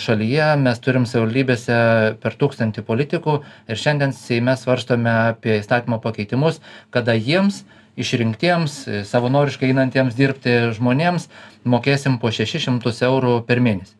Šalyje 0.00 0.44
mes 0.56 0.78
turim 0.80 1.04
savivaldybėse 1.04 1.78
per 2.22 2.36
tūkstantį 2.40 2.82
politikų 2.88 3.34
ir 3.68 3.80
šiandien 3.80 4.14
seime 4.16 4.54
svarstome 4.56 5.12
apie 5.12 5.58
įstatymo 5.60 5.98
pakeitimus 6.00 6.62
kada 6.90 7.12
jiems 7.12 7.66
išrinktiems 7.96 8.78
savanoriškai 9.08 9.70
einantiems 9.72 10.16
dirbti 10.18 10.56
žmonėms 10.76 11.30
mokėsim 11.64 12.20
po 12.22 12.32
šešis 12.32 12.68
šimtus 12.68 13.02
eurų 13.06 13.40
per 13.48 13.62
mėnesį. 13.64 13.96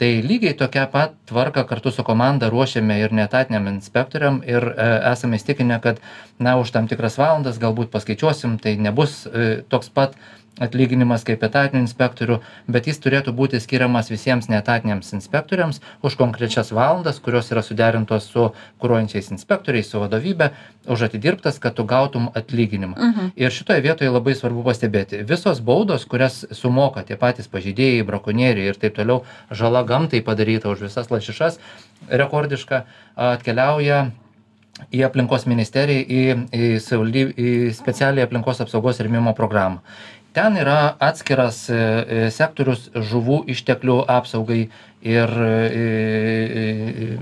Tai 0.00 0.08
lygiai 0.24 0.54
tokią 0.56 0.86
pat 0.88 1.16
tvarką 1.28 1.66
kartu 1.68 1.90
su 1.92 2.00
komanda 2.04 2.48
ruošiame 2.48 2.94
ir 3.02 3.12
neetatiniam 3.12 3.66
inspektoriam 3.68 4.38
ir 4.48 4.64
e, 4.70 4.86
esame 5.10 5.36
įsitikinę 5.36 5.76
kad 5.84 6.00
na 6.40 6.54
už 6.56 6.72
tam 6.72 6.88
tikras 6.88 7.18
valandas 7.20 7.58
galbūt 7.60 7.90
paskaičiuosim 7.92 8.56
tai 8.64 8.78
nebus 8.80 9.26
e, 9.28 9.50
toks 9.68 9.92
pat 9.92 10.16
atlyginimas 10.60 11.24
kaip 11.24 11.42
etatinių 11.48 11.82
inspektorių 11.86 12.38
bet 12.68 12.86
jis 12.90 13.00
turėtų 13.02 13.32
būti 13.36 13.60
skiriamas 13.60 14.10
visiems 14.12 14.48
neetatiniams 14.52 15.12
inspektoriams 15.16 15.80
už 16.06 16.16
konkrečias 16.20 16.70
valandas 16.76 17.18
kurios 17.24 17.50
yra 17.52 17.62
suderintos 17.66 18.28
su 18.32 18.50
kuruojančiais 18.78 19.30
inspektoriais 19.34 19.90
su 19.90 20.00
vadovybe 20.02 20.50
už 20.86 21.02
atidirbtas 21.08 21.58
kad 21.58 21.74
tu 21.74 21.84
gautum 21.84 22.28
atlyginimą 22.34 22.96
Mhm. 23.00 23.30
ir 23.36 23.50
šitoje 23.50 23.80
vietoje 23.80 24.10
labai 24.10 24.34
svarbu 24.34 24.62
pastebėti 24.64 25.24
visos 25.24 25.60
baudos 25.60 26.04
kurias 26.04 26.44
sumoka 26.52 27.02
tie 27.02 27.16
patys 27.16 27.48
pažeidėjai 27.48 28.04
brakonieriai 28.06 28.68
ir 28.68 28.76
taip 28.76 28.94
toliau 28.96 29.22
žala 29.50 29.82
gamtai 29.82 30.20
padaryta 30.20 30.68
už 30.68 30.80
visas 30.88 31.10
lašišas 31.10 31.58
rekordiška 32.08 32.84
atkeliauja 33.16 34.10
į 34.96 35.02
aplinkos 35.04 35.44
ministeriją 35.50 36.04
į 36.08 36.20
į 36.56 36.68
savivaldyb 36.80 37.34
į 37.36 37.48
specialiąją 37.76 38.24
aplinkos 38.28 38.60
apsaugos 38.64 39.00
rėmimo 39.04 39.34
programą 39.36 39.82
ten 40.32 40.56
yra 40.60 40.94
atskiras 41.02 41.64
e, 41.70 41.74
e, 41.76 42.20
sektorius 42.34 42.88
žuvų 42.94 43.42
išteklių 43.54 43.98
apsaugai 44.10 44.62
ir 45.02 45.30
e, 45.40 45.80
e, 46.60 47.18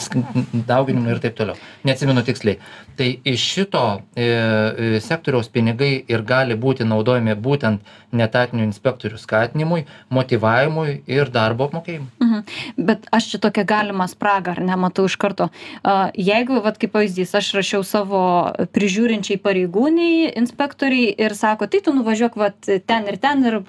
sk- 0.00 0.22
dauginimui 0.68 1.12
ir 1.12 1.20
taip 1.22 1.36
toliau 1.36 1.56
neatsimenu 1.84 2.22
tiksliai 2.24 2.56
tai 2.98 3.08
iš 3.28 3.44
šito 3.54 3.82
e, 4.16 4.24
e, 4.24 5.00
sektoriaus 5.04 5.50
pinigai 5.52 5.90
ir 6.08 6.22
gali 6.26 6.56
būti 6.58 6.86
naudojami 6.88 7.34
būtent 7.38 7.84
neetatinių 8.16 8.64
inspektorių 8.70 9.20
skatinimui 9.20 9.84
motyvavimui 10.14 11.02
ir 11.06 11.30
darbo 11.34 11.68
apmokėjimui 11.68 12.08
Mhm. 12.18 12.42
Bet 12.76 13.06
aš 13.14 13.30
čia 13.32 13.38
tokią 13.42 13.64
galimą 13.68 14.06
spragą, 14.10 14.52
ar 14.56 14.60
ne, 14.64 14.76
matau 14.76 15.04
iš 15.08 15.16
karto. 15.16 15.48
Jeigu, 16.18 16.58
vat, 16.64 16.76
kaip 16.80 16.92
pavyzdys, 16.92 17.32
aš 17.38 17.52
rašiau 17.56 17.84
savo 17.86 18.20
prižiūrinčiai 18.74 19.38
pareigūniai, 19.42 20.32
inspektoriai 20.38 21.14
ir 21.18 21.34
sako, 21.38 21.66
tai 21.70 21.80
tu 21.84 21.94
nuvažiuok 21.96 22.36
vat, 22.36 22.58
ten 22.86 23.08
ir 23.08 23.16
ten 23.22 23.44
ir 23.48 23.60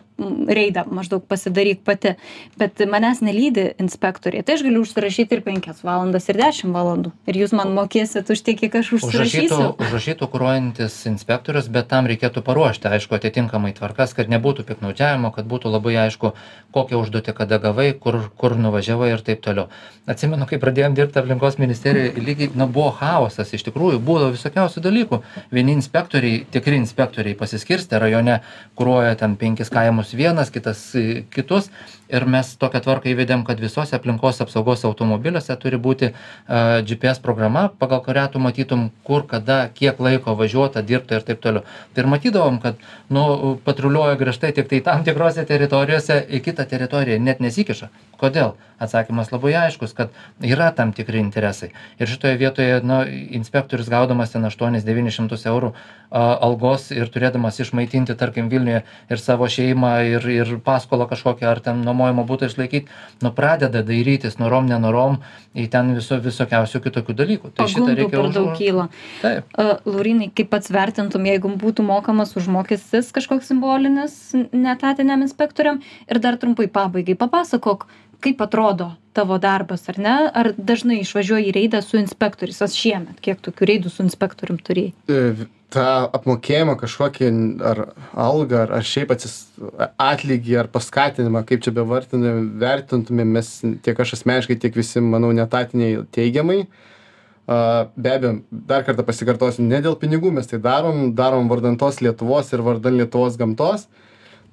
reidą 0.50 0.86
maždaug 0.94 1.26
pasidaryk 1.30 1.84
pati, 1.88 2.16
bet 2.60 2.80
manęs 2.90 3.24
nelydi 3.26 3.70
inspektoriai, 3.82 4.46
tai 4.46 4.60
aš 4.60 4.66
galiu 4.68 4.84
užsirašyti 4.86 5.40
ir 5.40 5.46
5 5.48 5.84
valandas, 5.88 6.30
ir 6.30 6.42
10 6.42 6.76
valandų. 6.76 7.14
Ir 7.30 7.44
jūs 7.44 7.56
man 7.58 7.74
mokėsit 7.78 8.30
už 8.30 8.46
tiek, 8.46 8.60
kiek 8.60 8.80
aš 8.82 8.94
užrašytų 9.00 9.40
užsirašysiu. 9.50 9.86
užrašytų 9.86 10.28
kuruojantis 10.32 10.96
inspektorius 11.10 11.70
bet 11.72 11.88
tam 11.92 12.08
reikėtų 12.10 12.44
paruošti 12.46 12.90
aišku 12.90 13.16
atitinkamai 13.18 13.72
tvarkas 13.78 14.14
kad 14.18 14.30
nebūtų 14.32 14.66
piktnaudžiavimo 14.68 15.32
kad 15.36 15.48
būtų 15.50 15.72
labai 15.72 15.96
aišku 16.06 16.34
kokią 16.76 17.02
užduotį 17.04 17.36
kada 17.38 17.60
gavai 17.62 17.92
kur 17.94 18.20
kur 18.38 18.56
nuvažiavai 18.58 19.12
ir 19.14 19.24
taip 19.26 19.42
toliau 19.46 19.68
atsimenu 20.10 20.48
kai 20.50 20.60
pradėjom 20.62 20.98
dirbt 20.98 21.18
aplinkos 21.18 21.60
ministerijoj 21.62 22.24
lygiai 22.26 22.52
na 22.56 22.68
buvo 22.68 22.92
chaosas 23.00 23.54
iš 23.54 23.66
tikrųjų 23.70 24.02
būdavo 24.04 24.34
visokiausių 24.36 24.84
dalykų 24.86 25.22
vieni 25.52 25.76
inspektoriai 25.78 26.46
tikri 26.52 26.80
inspektoriai 26.82 27.38
pasiskirstę 27.40 28.00
rajone 28.00 28.40
kuruoja 28.76 29.16
ten 29.20 29.38
penkis 29.38 29.72
kaimus 29.74 30.09
vienas 30.14 30.52
kitas 30.52 30.96
e, 30.96 31.26
kitus 31.30 31.70
ir 32.10 32.26
mes 32.26 32.52
tokią 32.60 32.82
tvarką 32.86 33.12
įvedėm 33.14 33.44
kad 33.48 33.62
visose 33.62 33.96
aplinkos 33.96 34.42
apsaugos 34.44 34.84
automobiliuose 34.88 35.56
turi 35.62 35.78
būti 35.78 36.10
a, 36.10 36.82
gps 36.86 37.22
programa 37.24 37.68
pagal 37.82 38.02
kurią 38.06 38.26
tu 38.34 38.42
matytum 38.44 38.90
kur 39.06 39.26
kada 39.30 39.60
kiek 39.74 40.00
laiko 40.00 40.36
važiuota 40.40 40.82
dirbta 40.82 41.20
ir 41.20 41.28
taip 41.28 41.42
toliau. 41.44 41.64
Tai 41.94 42.04
ir 42.04 42.10
matydavom 42.10 42.60
kad 42.64 42.82
nu 43.10 43.58
patruliuoja 43.66 44.18
griežtai 44.20 44.52
tiktai 44.58 44.82
tam 44.86 45.06
tikrose 45.06 45.46
teritorijose 45.46 46.22
į 46.30 46.42
kitą 46.46 46.66
teritoriją 46.70 47.20
net 47.22 47.44
nesikiša. 47.46 47.92
Kodėl? 48.20 48.56
Atsakymas 48.80 49.32
labai 49.34 49.54
aiškus 49.60 49.94
kad 49.96 50.14
yra 50.44 50.70
tam 50.76 50.94
tikri 50.96 51.20
interesai. 51.20 51.74
Ir 52.00 52.08
šitoje 52.08 52.38
vietoje 52.40 52.80
nu 52.84 53.02
inspektorius 53.40 53.90
gaudamas 53.92 54.32
ten 54.32 54.46
aštuonis 54.48 54.86
devynis 54.88 55.18
šimtus 55.20 55.46
eurų 55.52 55.74
a, 55.74 56.38
algos 56.48 56.90
ir 56.96 57.12
turėdamas 57.12 57.60
išmaitinti 57.60 58.16
tarkim 58.20 58.50
vilniuje 58.52 58.84
ir 59.12 59.22
savo 59.22 59.50
šeimą 59.52 59.94
ir 60.16 60.30
ir 60.32 60.54
paskolą 60.64 61.10
kažkokią 61.12 61.50
ar 61.52 61.60
ten 61.64 61.84
nuomojamą 62.00 62.26
butą 62.26 62.48
išlaikyt 62.48 62.88
nu 63.22 63.32
pradeda 63.36 63.84
dairytis 63.84 64.40
norom 64.40 64.68
nenorom 64.70 65.20
į 65.56 65.68
ten 65.72 65.92
viso 65.98 66.20
visokiausių 66.24 66.82
kitokių 66.86 67.16
dalykų. 67.20 67.52
Tai 67.56 67.68
šitą 67.68 67.96
reikia 67.98 68.16
per 68.16 68.34
daug 68.36 68.52
kyla. 68.58 68.88
taip. 69.22 69.50
Uh, 69.58 69.76
Laurinai, 69.90 70.30
kaip 70.36 70.52
pats 70.54 70.72
vertintum, 70.72 71.26
jeigu 71.28 71.52
būtų 71.60 71.86
mokamas 71.86 72.36
užmokestis 72.40 73.12
kažkoks 73.16 73.50
simbolinis 73.52 74.20
netatiniam 74.54 75.24
inspektoriam? 75.26 75.82
Ir 76.10 76.22
dar 76.24 76.40
trumpai 76.40 76.70
pabaigai 76.72 77.18
papasakok, 77.20 77.88
kaip 78.24 78.42
atrodo 78.44 78.94
tavo 79.16 79.38
darbas, 79.42 79.88
ar 79.92 80.00
ne? 80.00 80.16
Ar 80.34 80.52
dažnai 80.56 81.02
išvažiuoji 81.04 81.50
į 81.50 81.56
reidą 81.56 81.82
su 81.84 82.00
inspektoriais, 82.00 82.62
as 82.66 82.76
šiemet, 82.78 83.20
kiek 83.24 83.42
tokių 83.44 83.72
reidų 83.74 83.92
su 83.94 84.04
inspektorium 84.06 84.60
turėjai? 84.64 84.94
E, 85.12 85.48
tą 85.74 85.86
apmokėjimą 86.18 86.76
kažkokį 86.80 87.30
ar 87.72 87.82
algą 88.18 88.64
ar, 88.66 88.76
ar 88.80 88.86
šiaip 88.86 89.14
atsis, 89.16 89.36
atlygį 90.02 90.60
ar 90.64 90.70
paskatinimą, 90.74 91.44
kaip 91.50 91.66
čia 91.66 91.74
bevartintumėm, 91.76 92.54
vertintumėm 92.62 93.34
mes 93.40 93.52
tiek 93.86 94.00
aš 94.06 94.16
asmeniškai, 94.20 94.60
tiek 94.62 94.78
visi, 94.78 95.04
manau, 95.04 95.32
netatiniai 95.36 96.06
teigiamai. 96.16 96.64
Be 97.50 98.12
abejo, 98.14 98.36
dar 98.52 98.84
kartą 98.86 99.02
pasikartosiu, 99.08 99.64
ne 99.66 99.80
dėl 99.82 99.96
pinigų 99.98 100.30
mes 100.36 100.50
tai 100.50 100.60
darom, 100.62 101.08
darom 101.18 101.50
vardan 101.50 101.80
tos 101.82 101.98
Lietuvos 102.06 102.52
ir 102.54 102.62
vardan 102.66 103.00
Lietuvos 103.00 103.40
gamtos, 103.42 103.88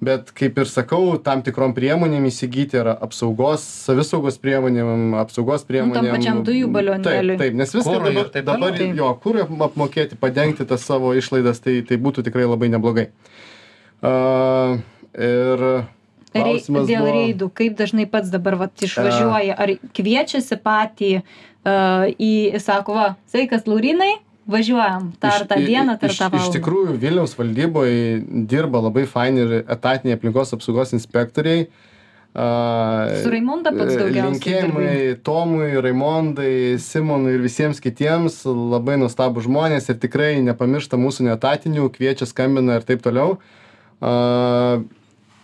bet 0.05 0.31
kaip 0.37 0.59
ir 0.61 0.69
sakau, 0.69 1.17
tam 1.23 1.41
tikrom 1.47 1.73
priemonėm 1.77 2.27
įsigyti 2.29 2.77
yra 2.81 2.93
apsaugos, 3.07 3.65
savisaugos 3.87 4.37
priemonėm, 4.43 5.15
apsaugos 5.23 5.65
priemonėm. 5.69 6.11
Nu, 6.11 6.15
pačiam 6.17 6.43
dujų 6.47 6.69
balionėliui. 6.75 7.39
Taip, 7.39 7.43
taip, 7.47 7.57
nes 7.63 7.73
viską 7.75 7.95
Kurui 7.95 8.11
ir 8.13 8.19
dabar, 8.19 8.31
taip 8.35 8.49
dabar 8.51 8.77
toliau. 8.77 8.97
jo, 9.01 9.11
kur 9.25 9.41
apmokėti, 9.69 10.19
padengti 10.21 10.67
tas 10.69 10.85
savo 10.85 11.15
išlaidas, 11.17 11.63
tai, 11.65 11.79
tai 11.89 11.97
būtų 11.97 12.27
tikrai 12.29 12.45
labai 12.49 12.69
neblogai. 12.75 13.09
Uh, 14.05 14.77
ir 15.17 15.65
klausimas 16.37 16.85
dėl 16.91 17.01
buvo- 17.07 17.17
reidų, 17.17 17.51
kaip 17.57 17.79
dažnai 17.79 18.05
pats 18.11 18.29
dabar 18.31 18.59
vat, 18.61 18.75
išvažiuoja, 18.85 19.57
ar 19.57 19.73
kviečiasi 19.97 20.59
patį 20.61 21.13
uh, 21.23 22.05
į, 22.21 22.61
sako, 22.61 22.99
va, 22.99 23.07
sveikas 23.33 23.65
Laurinai, 23.67 24.19
važiuojam 24.49 25.11
tą 25.21 25.33
ar 25.33 25.43
Iš- 25.43 25.49
tą 25.51 25.57
dieną, 25.67 25.97
tą 25.99 26.07
ar 26.07 26.13
iš, 26.15 26.19
tą 26.19 26.27
iš 26.27 26.33
valandą. 26.33 26.55
tikrųjų, 26.59 26.97
Vilniaus 27.03 27.35
valdyboje 27.39 28.23
dirba 28.47 28.81
labai 28.85 29.07
faini 29.11 29.41
ir 29.45 29.55
etatiniai 29.67 30.17
aplinkos 30.19 30.53
apsaugos 30.57 30.93
inspektoriai. 30.97 31.67
Su 32.37 33.31
Raimonda 33.33 33.71
pats 33.73 33.95
daugiausiai 33.97 34.35
Linkėjimai 34.35 35.23
Tomui, 35.25 35.71
Raimondai, 35.81 36.77
Simonui 36.79 37.33
ir 37.33 37.41
visiems 37.41 37.81
kitiems 37.81 38.43
labai 38.45 38.99
nuostabų 39.01 39.41
žmonės 39.47 39.89
ir 39.89 39.97
tikrai 40.03 40.35
nepamiršta 40.45 40.99
mūsų 41.01 41.31
netatinių, 41.31 41.89
kviečia, 41.95 42.29
skambina 42.29 42.77
ir 42.77 42.85
taip 42.85 43.01
toliau. 43.07 43.39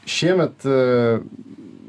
Šiemet 0.05 0.67
uh, 0.69 1.23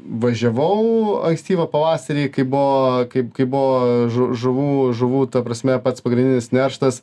važiavau 0.04 1.22
ankstyvą 1.28 1.64
pavasarį, 1.72 2.26
kai 2.34 2.44
buvo, 2.44 3.04
kai, 3.12 3.22
kai 3.34 3.46
buvo 3.48 4.08
žu- 4.12 4.32
žuvų, 4.36 4.68
žuvų, 4.96 5.22
ta 5.32 5.42
prasme, 5.46 5.78
pats 5.82 6.04
pagrindinis 6.04 6.50
nerštas. 6.52 7.00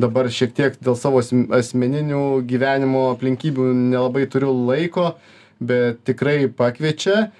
Dabar 0.00 0.26
šiek 0.32 0.54
tiek 0.56 0.78
dėl 0.82 0.96
savo 0.98 1.20
asm- 1.22 1.46
asmeninių 1.54 2.42
gyvenimo 2.50 3.10
aplinkybių 3.14 3.70
nelabai 3.92 4.26
turiu 4.30 4.50
laiko, 4.66 5.14
bet 5.60 6.02
tikrai 6.04 6.48
pakviečia. 6.48 7.30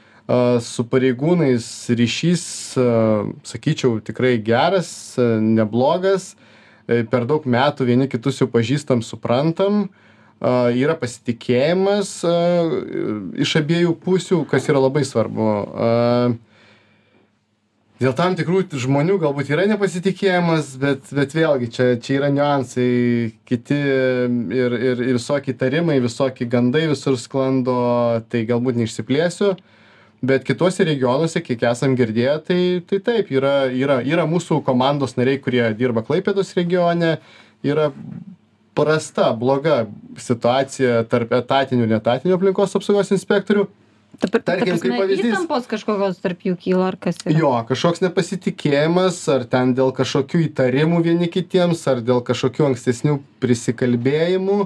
Su 0.62 0.85
pareigūnais 0.87 1.64
ryšys, 1.90 2.44
sakyčiau, 3.42 3.96
tikrai 3.99 4.37
geras, 4.38 5.16
neblogas. 5.18 6.37
E, 6.87 7.03
Per 7.03 7.25
daug 7.27 7.42
metų 7.51 7.87
vieni 7.88 8.07
kitus 8.11 8.38
jau 8.38 8.46
pažįstam, 8.51 9.03
suprantam 9.03 9.88
yra 10.40 10.96
pasitikėjimas 10.96 12.12
iš 13.44 13.57
abiejų 13.61 13.96
pusių, 14.05 14.44
kas 14.48 14.68
yra 14.72 14.81
labai 14.81 15.05
svarbu. 15.05 15.50
Dėl 18.00 18.14
tam 18.16 18.33
tikrų 18.33 18.62
žmonių 18.81 19.18
galbūt 19.20 19.50
yra 19.53 19.66
nepasitikėjimas, 19.68 20.70
bet, 20.81 21.11
bet 21.12 21.35
vėlgi 21.37 21.66
čia, 21.68 21.88
čia 22.00 22.14
yra 22.16 22.31
niuansai, 22.33 22.87
kiti 23.44 23.76
ir, 23.76 24.76
ir, 24.79 25.03
ir 25.05 25.18
visokie 25.18 25.53
tarimai, 25.53 25.98
visokie 26.00 26.48
gandai 26.48 26.87
visur 26.88 27.18
sklando, 27.20 27.76
tai 28.33 28.46
galbūt 28.48 28.81
neišsiplėsiu. 28.81 29.53
Bet 30.24 30.48
kitose 30.48 30.85
regionuose, 30.88 31.44
kiek 31.44 31.61
esam 31.68 31.92
girdėję, 31.96 32.38
tai, 32.48 32.61
tai 32.88 33.03
taip, 33.05 33.29
yra, 33.37 33.68
yra, 33.68 34.00
yra 34.00 34.24
mūsų 34.29 34.62
komandos 34.64 35.18
nariai, 35.20 35.40
kurie 35.44 35.66
dirba 35.76 36.00
Klaipėdos 36.05 36.57
regione, 36.57 37.18
yra 37.64 37.90
prasta, 38.80 39.30
bloga 39.36 39.84
situacija 40.20 41.04
tarp 41.10 41.32
etatinių 41.40 41.86
ir 41.86 41.94
netatinių 41.98 42.36
aplinkos 42.36 42.74
apsaugos 42.78 43.12
inspektorių. 43.14 43.68
Ta, 44.20 44.28
ta, 44.28 44.40
tarkim, 44.42 44.74
ta 44.74 44.82
kaip 44.82 44.96
pavyzdys. 44.98 45.30
Įtampos 45.30 45.68
kažkokios 45.70 46.18
tarp 46.20 46.42
jų 46.44 46.56
kyla 46.60 46.90
ar 46.90 46.96
kas 47.00 47.20
yra. 47.22 47.32
Jo, 47.38 47.52
kažkoks 47.68 48.02
nepasitikėjimas, 48.04 49.20
ar 49.32 49.46
ten 49.48 49.72
dėl 49.78 49.94
kažkokių 49.96 50.42
įtarimų 50.50 50.98
vieni 51.06 51.28
kitiems, 51.32 51.86
ar 51.88 52.02
dėl 52.04 52.20
kažkokių 52.26 52.72
ankstesnių 52.72 53.20
prisikalbėjimų, 53.40 54.58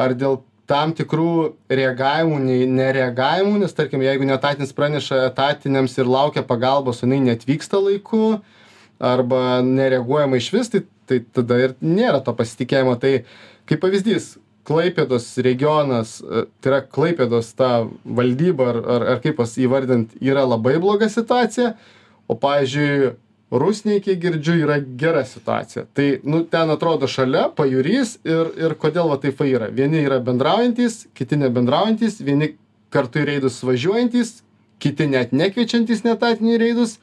ar 0.00 0.14
dėl 0.16 0.40
tam 0.70 0.94
tikrų 0.96 1.32
reagavimų, 1.70 2.40
nei- 2.42 2.70
nereagavimų, 2.70 3.60
nes 3.62 3.74
tarkim, 3.76 4.02
jeigu 4.06 4.26
netatinis 4.26 4.74
praneša 4.74 5.26
etatiniams 5.28 5.94
ir 5.98 6.08
laukia 6.10 6.42
pagalbos, 6.46 7.02
o 7.02 7.06
jinai 7.06 7.20
netvyksta 7.28 7.78
laiku, 7.82 8.40
arba 8.98 9.60
nereaguojama 9.66 10.40
iš 10.40 10.52
vis, 10.54 10.72
tai, 10.72 10.86
tai 11.08 11.20
tada 11.38 11.60
ir 11.62 11.76
nėra 11.80 12.22
to 12.24 12.34
pasitikėjimo. 12.36 12.96
Tai 13.02 13.12
kaip 13.68 13.82
pavyzdys, 13.82 14.34
klaipėdos 14.66 15.28
regionas 15.46 16.18
e, 16.20 16.46
tai 16.60 16.72
yra 16.72 16.80
klaipėdos 16.82 17.52
ta 17.58 17.70
valdyba 18.04 18.72
ar 18.72 18.80
ar 18.96 19.06
ar 19.14 19.22
kaip 19.24 19.38
pas 19.40 19.52
įvardint 19.60 20.16
yra 20.20 20.46
labai 20.46 20.76
bloga 20.82 21.08
situacija 21.12 21.74
o 22.26 22.36
pavyzdžiui 22.42 23.14
rusnėj 23.46 24.00
kiek 24.02 24.18
girdžiu 24.22 24.56
yra 24.64 24.80
gera 24.98 25.22
situacija. 25.24 25.84
Tai 25.94 26.06
nu 26.26 26.42
ten 26.50 26.70
atrodo 26.74 27.06
šalia 27.10 27.46
pajūrys 27.54 28.16
ir 28.26 28.50
ir 28.58 28.74
kodėl 28.80 29.12
va 29.12 29.20
taip 29.22 29.40
yra. 29.46 29.70
Vieni 29.70 30.02
yra 30.02 30.18
bendraujantys 30.18 31.04
kiti 31.14 31.38
nebendraujantys 31.38 32.18
vieni 32.26 32.56
kartu 32.90 33.22
į 33.22 33.28
reidus 33.30 33.62
važiuojantys 33.66 34.40
kiti 34.82 35.06
net 35.08 35.32
nekviečiantys 35.32 36.02
neetatinių 36.04 36.56
į 36.56 36.60
reidus 36.64 36.98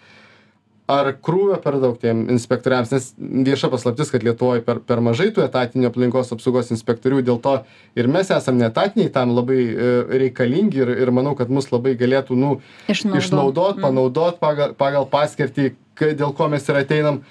ar 0.92 1.14
krūvio 1.24 1.56
per 1.64 1.78
daug 1.80 1.96
tiem 2.02 2.26
inspektoriams 2.34 2.92
nes 2.92 3.06
vieša 3.18 3.70
paslaptis 3.72 4.10
kad 4.12 4.24
lietuvoj 4.26 4.64
per 4.66 4.82
per 4.84 5.00
mažai 5.06 5.30
tų 5.32 5.46
etatinių 5.46 5.88
aplinkos 5.88 6.34
apsaugos 6.36 6.74
inspektorių 6.76 7.22
dėl 7.24 7.40
to 7.46 7.54
ir 7.96 8.10
mes 8.12 8.32
esam 8.36 8.58
neetatiniai 8.60 9.12
tam 9.16 9.32
labai 9.38 9.62
e, 9.64 9.94
reikalingi 10.26 10.82
ir 10.84 10.92
ir 11.06 11.12
manau 11.16 11.36
kad 11.40 11.50
mus 11.50 11.70
labai 11.72 11.96
galėtų 12.00 12.36
nu 12.36 12.52
Išnaudot. 12.92 13.22
išnaudot 13.24 13.78
Mm. 13.78 13.82
panaudot 13.88 14.40
pagal 14.44 14.74
pagal 14.76 15.08
paskirtį 15.08 15.72
kai 15.96 16.12
dėl 16.20 16.34
ko 16.36 16.50
mes 16.52 16.68
ir 16.68 16.76
ateinam 16.82 17.22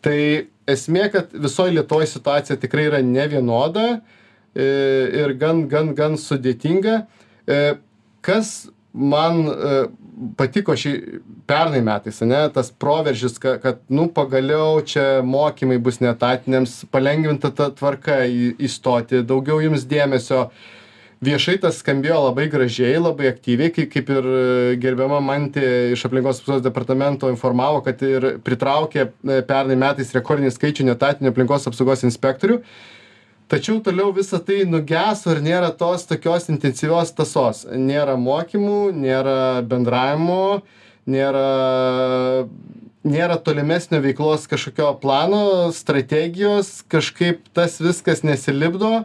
tai 0.00 0.18
esmė 0.66 1.10
kad 1.12 1.28
visoj 1.32 1.74
lietuvoj 1.76 2.06
situacija 2.08 2.56
tikrai 2.56 2.86
yra 2.88 3.02
nevienoda 3.04 4.00
e, 4.56 4.64
ir 5.24 5.34
gan 5.36 5.66
gan 5.68 5.92
gan 5.94 6.16
sudėtinga 6.16 7.02
e, 7.46 7.74
kas 8.24 8.70
man 8.94 9.42
e, 9.48 9.80
patiko 10.38 10.76
šį 10.78 10.92
pernai 11.48 11.82
metais 11.84 12.22
ane 12.24 12.38
tas 12.54 12.70
proveržis 12.70 13.36
ka 13.42 13.56
kad 13.62 13.82
nu 13.90 14.06
pagaliau 14.14 14.78
čia 14.86 15.24
mokymai 15.26 15.80
bus 15.82 16.00
neetatiniams 16.04 16.84
palengvinta 16.94 17.50
ta 17.50 17.70
tvarka 17.74 18.22
į 18.30 18.54
įstoti 18.68 19.24
daugiau 19.26 19.60
jums 19.64 19.86
dėmesio. 19.90 20.48
Viešai 21.24 21.56
tas 21.62 21.78
skambėjo 21.80 22.18
labai 22.26 22.46
gražiai 22.52 22.98
labai 23.00 23.30
aktyviai 23.30 23.72
kai 23.72 23.86
kaip 23.90 24.10
ir 24.12 24.26
e, 24.28 24.40
gerbiama 24.82 25.20
mantė 25.24 25.66
iš 25.96 26.06
aplinkos 26.06 26.42
apsaugos 26.42 26.64
departamento 26.64 27.30
informavo 27.32 27.80
kad 27.86 28.02
ir 28.04 28.34
pritraukė 28.44 29.06
e, 29.06 29.38
pernai 29.48 29.78
metais 29.80 30.12
rekordinį 30.14 30.52
skaičių 30.54 30.90
neetatinių 30.90 31.32
aplinkos 31.32 31.70
apsaugos 31.70 32.04
inspektorių 32.06 32.60
tačiau 33.48 33.80
toliau 33.84 34.12
visa 34.16 34.38
tai 34.40 34.64
nugeso 34.68 35.32
ir 35.34 35.42
nėra 35.44 35.70
tos 35.76 36.06
tokios 36.08 36.48
intensyvios 36.52 37.12
tąsos 37.16 37.64
nėra 37.76 38.16
mokymų 38.20 38.78
nėra 38.96 39.36
bendravimo 39.68 40.62
nėra 41.14 41.44
nėra 43.04 43.36
tolimesnio 43.44 44.00
veiklos 44.04 44.48
kažkokio 44.48 44.94
plano 45.02 45.42
strategijos 45.76 46.78
kažkaip 46.92 47.44
tas 47.56 47.76
viskas 47.84 48.24
nesilipdo 48.24 49.04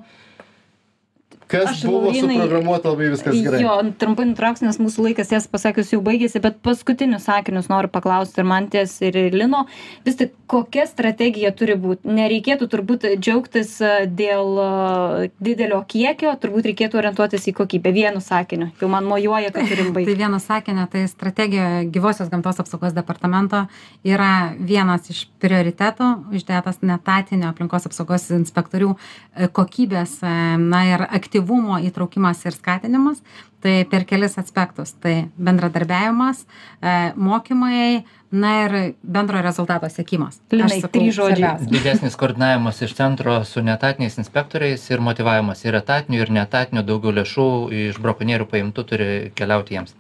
kas 1.50 1.72
Aš, 1.72 1.84
buvo 1.88 2.06
Laurynai, 2.06 2.36
suprogramuota 2.38 2.92
labai 2.92 3.10
viskas 3.10 3.34
gerai 3.34 3.62
Jo, 3.64 3.76
trumpai 4.00 4.28
nutrauksiu, 4.30 4.68
nes 4.68 4.78
mūsų 4.82 5.08
laikas, 5.08 5.32
tiesą 5.32 5.50
pasakius, 5.50 5.90
jau 5.96 6.00
baigėsi, 6.06 6.42
bet 6.44 6.60
paskutinius 6.66 7.26
sakinius 7.26 7.70
noriu 7.72 7.90
paklausti 7.92 8.44
ir 8.44 8.48
man 8.50 8.68
ties 8.70 8.94
ir 9.06 9.18
Lino. 9.34 9.64
Vis 10.06 10.20
tik, 10.20 10.36
kokia 10.50 10.86
strategija 10.90 11.52
turi 11.58 11.74
būti? 11.80 12.10
Nereikėtų 12.20 12.68
turbūt 12.70 13.08
džiaugtis 13.18 13.74
e, 13.82 13.94
dėl 14.06 14.62
e, 14.62 15.32
didelio 15.42 15.82
kiekio, 15.90 16.36
turbūt 16.42 16.70
reikėtų 16.70 17.02
orientuotis 17.02 17.50
į 17.50 17.56
kokybę. 17.58 17.94
Vienu 17.98 18.22
sakiniu. 18.22 18.70
Jau 18.82 18.92
man 18.94 19.10
mojuoja, 19.10 19.50
kad 19.56 19.66
turim 19.72 19.90
Tai 19.90 19.98
baigti. 19.98 20.18
vieno 20.22 20.42
sakinio, 20.44 20.86
tai 20.92 21.08
strategija 21.10 21.84
gyvosios 21.90 22.30
gamtos 22.30 22.62
apsaugos 22.62 22.94
departamento 22.94 23.66
yra 24.06 24.54
vienas 24.60 25.10
iš 25.10 25.26
prioritetų 25.42 26.12
uždėtas 26.30 26.84
netatinio 26.86 27.50
aplinkos 27.50 27.90
apsaugos 27.90 28.30
inspektorių 28.38 28.94
e, 28.94 29.50
kokybės 29.50 30.20
na 30.22 30.86
ir 30.94 31.08
aktyvumo 31.10 31.39
įtraukimas 31.42 32.46
ir 32.46 32.58
skatinimas. 32.58 33.24
Tai 33.60 33.84
per 33.92 34.06
kelis 34.08 34.38
aspektus. 34.40 34.94
Tai 35.04 35.30
bendradarbiavimas, 35.36 36.46
e, 36.80 37.12
mokymai, 37.16 38.06
na 38.32 38.52
ir 38.64 38.96
bendro 39.04 39.42
rezultato 39.42 39.90
siekimas. 39.90 40.40
Linai, 40.52 40.78
Aš 40.78 40.86
sakau, 40.86 41.02
trys 41.02 41.16
žodžiai. 41.16 41.68
didesnis 41.68 42.16
koordinavimas 42.16 42.82
iš 42.82 42.94
centro 42.94 43.44
su 43.44 43.62
neetatiniais 43.62 44.18
inspektoriais 44.18 44.90
ir 44.92 45.02
motyvavimas 45.02 45.66
ir 45.66 45.76
etatinių 45.76 46.22
ir 46.22 46.32
neetatinių 46.38 46.86
daugiau 46.86 47.12
lėšų 47.20 47.50
iš 47.90 48.00
brakonierių 48.00 48.46
paimtų 48.46 48.86
turi 48.86 49.10
keliauti 49.36 49.76
jiems 49.76 49.96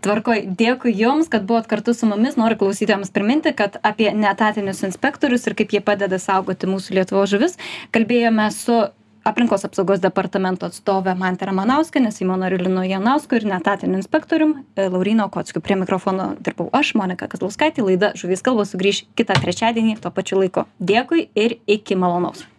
Tvarkoj, 0.00 0.46
dėkui 0.56 0.94
Jums, 0.96 1.28
kad 1.28 1.44
buvot 1.44 1.66
kartu 1.68 1.92
su 1.92 2.06
mumis. 2.08 2.38
Noriu 2.40 2.56
klausytėms 2.56 3.12
priminti, 3.12 3.52
kad 3.52 3.76
apie 3.84 4.08
netatinius 4.16 4.80
inspektorius 4.86 5.44
ir 5.46 5.56
kaip 5.58 5.74
jie 5.76 5.82
padeda 5.84 6.16
saugoti 6.22 6.70
mūsų 6.70 6.96
Lietuvos 6.96 7.28
žuvis 7.34 7.58
kalbėjome 7.92 8.46
su 8.54 8.78
aplinkos 9.24 9.64
apsaugos 9.64 10.00
departamento 10.00 10.66
atstove 10.66 11.14
Mante 11.18 11.46
Ramanauskė, 11.48 12.02
Seimo 12.14 12.36
nariu 12.40 12.60
Linu 12.60 12.84
Janausku 12.88 13.38
ir 13.38 13.46
netatiniu 13.48 14.00
inspektorium 14.00 14.54
e, 14.74 14.88
Laurino 14.88 15.28
Kockiu. 15.32 15.62
Prie 15.64 15.76
mikrofono 15.80 16.34
dirbau 16.40 16.70
aš, 16.76 16.94
Monika 16.98 17.28
Kazlauskaitė, 17.30 17.84
laida 17.86 18.14
Žuvys 18.18 18.44
kalbos 18.46 18.72
sugrįž 18.74 19.04
kitą 19.18 19.36
trečiadienį 19.40 19.98
tuo 20.00 20.14
pačiu 20.14 20.40
laiku. 20.40 20.66
Dėkui 20.80 21.28
ir 21.34 21.58
iki 21.66 21.98
malonaus. 21.98 22.46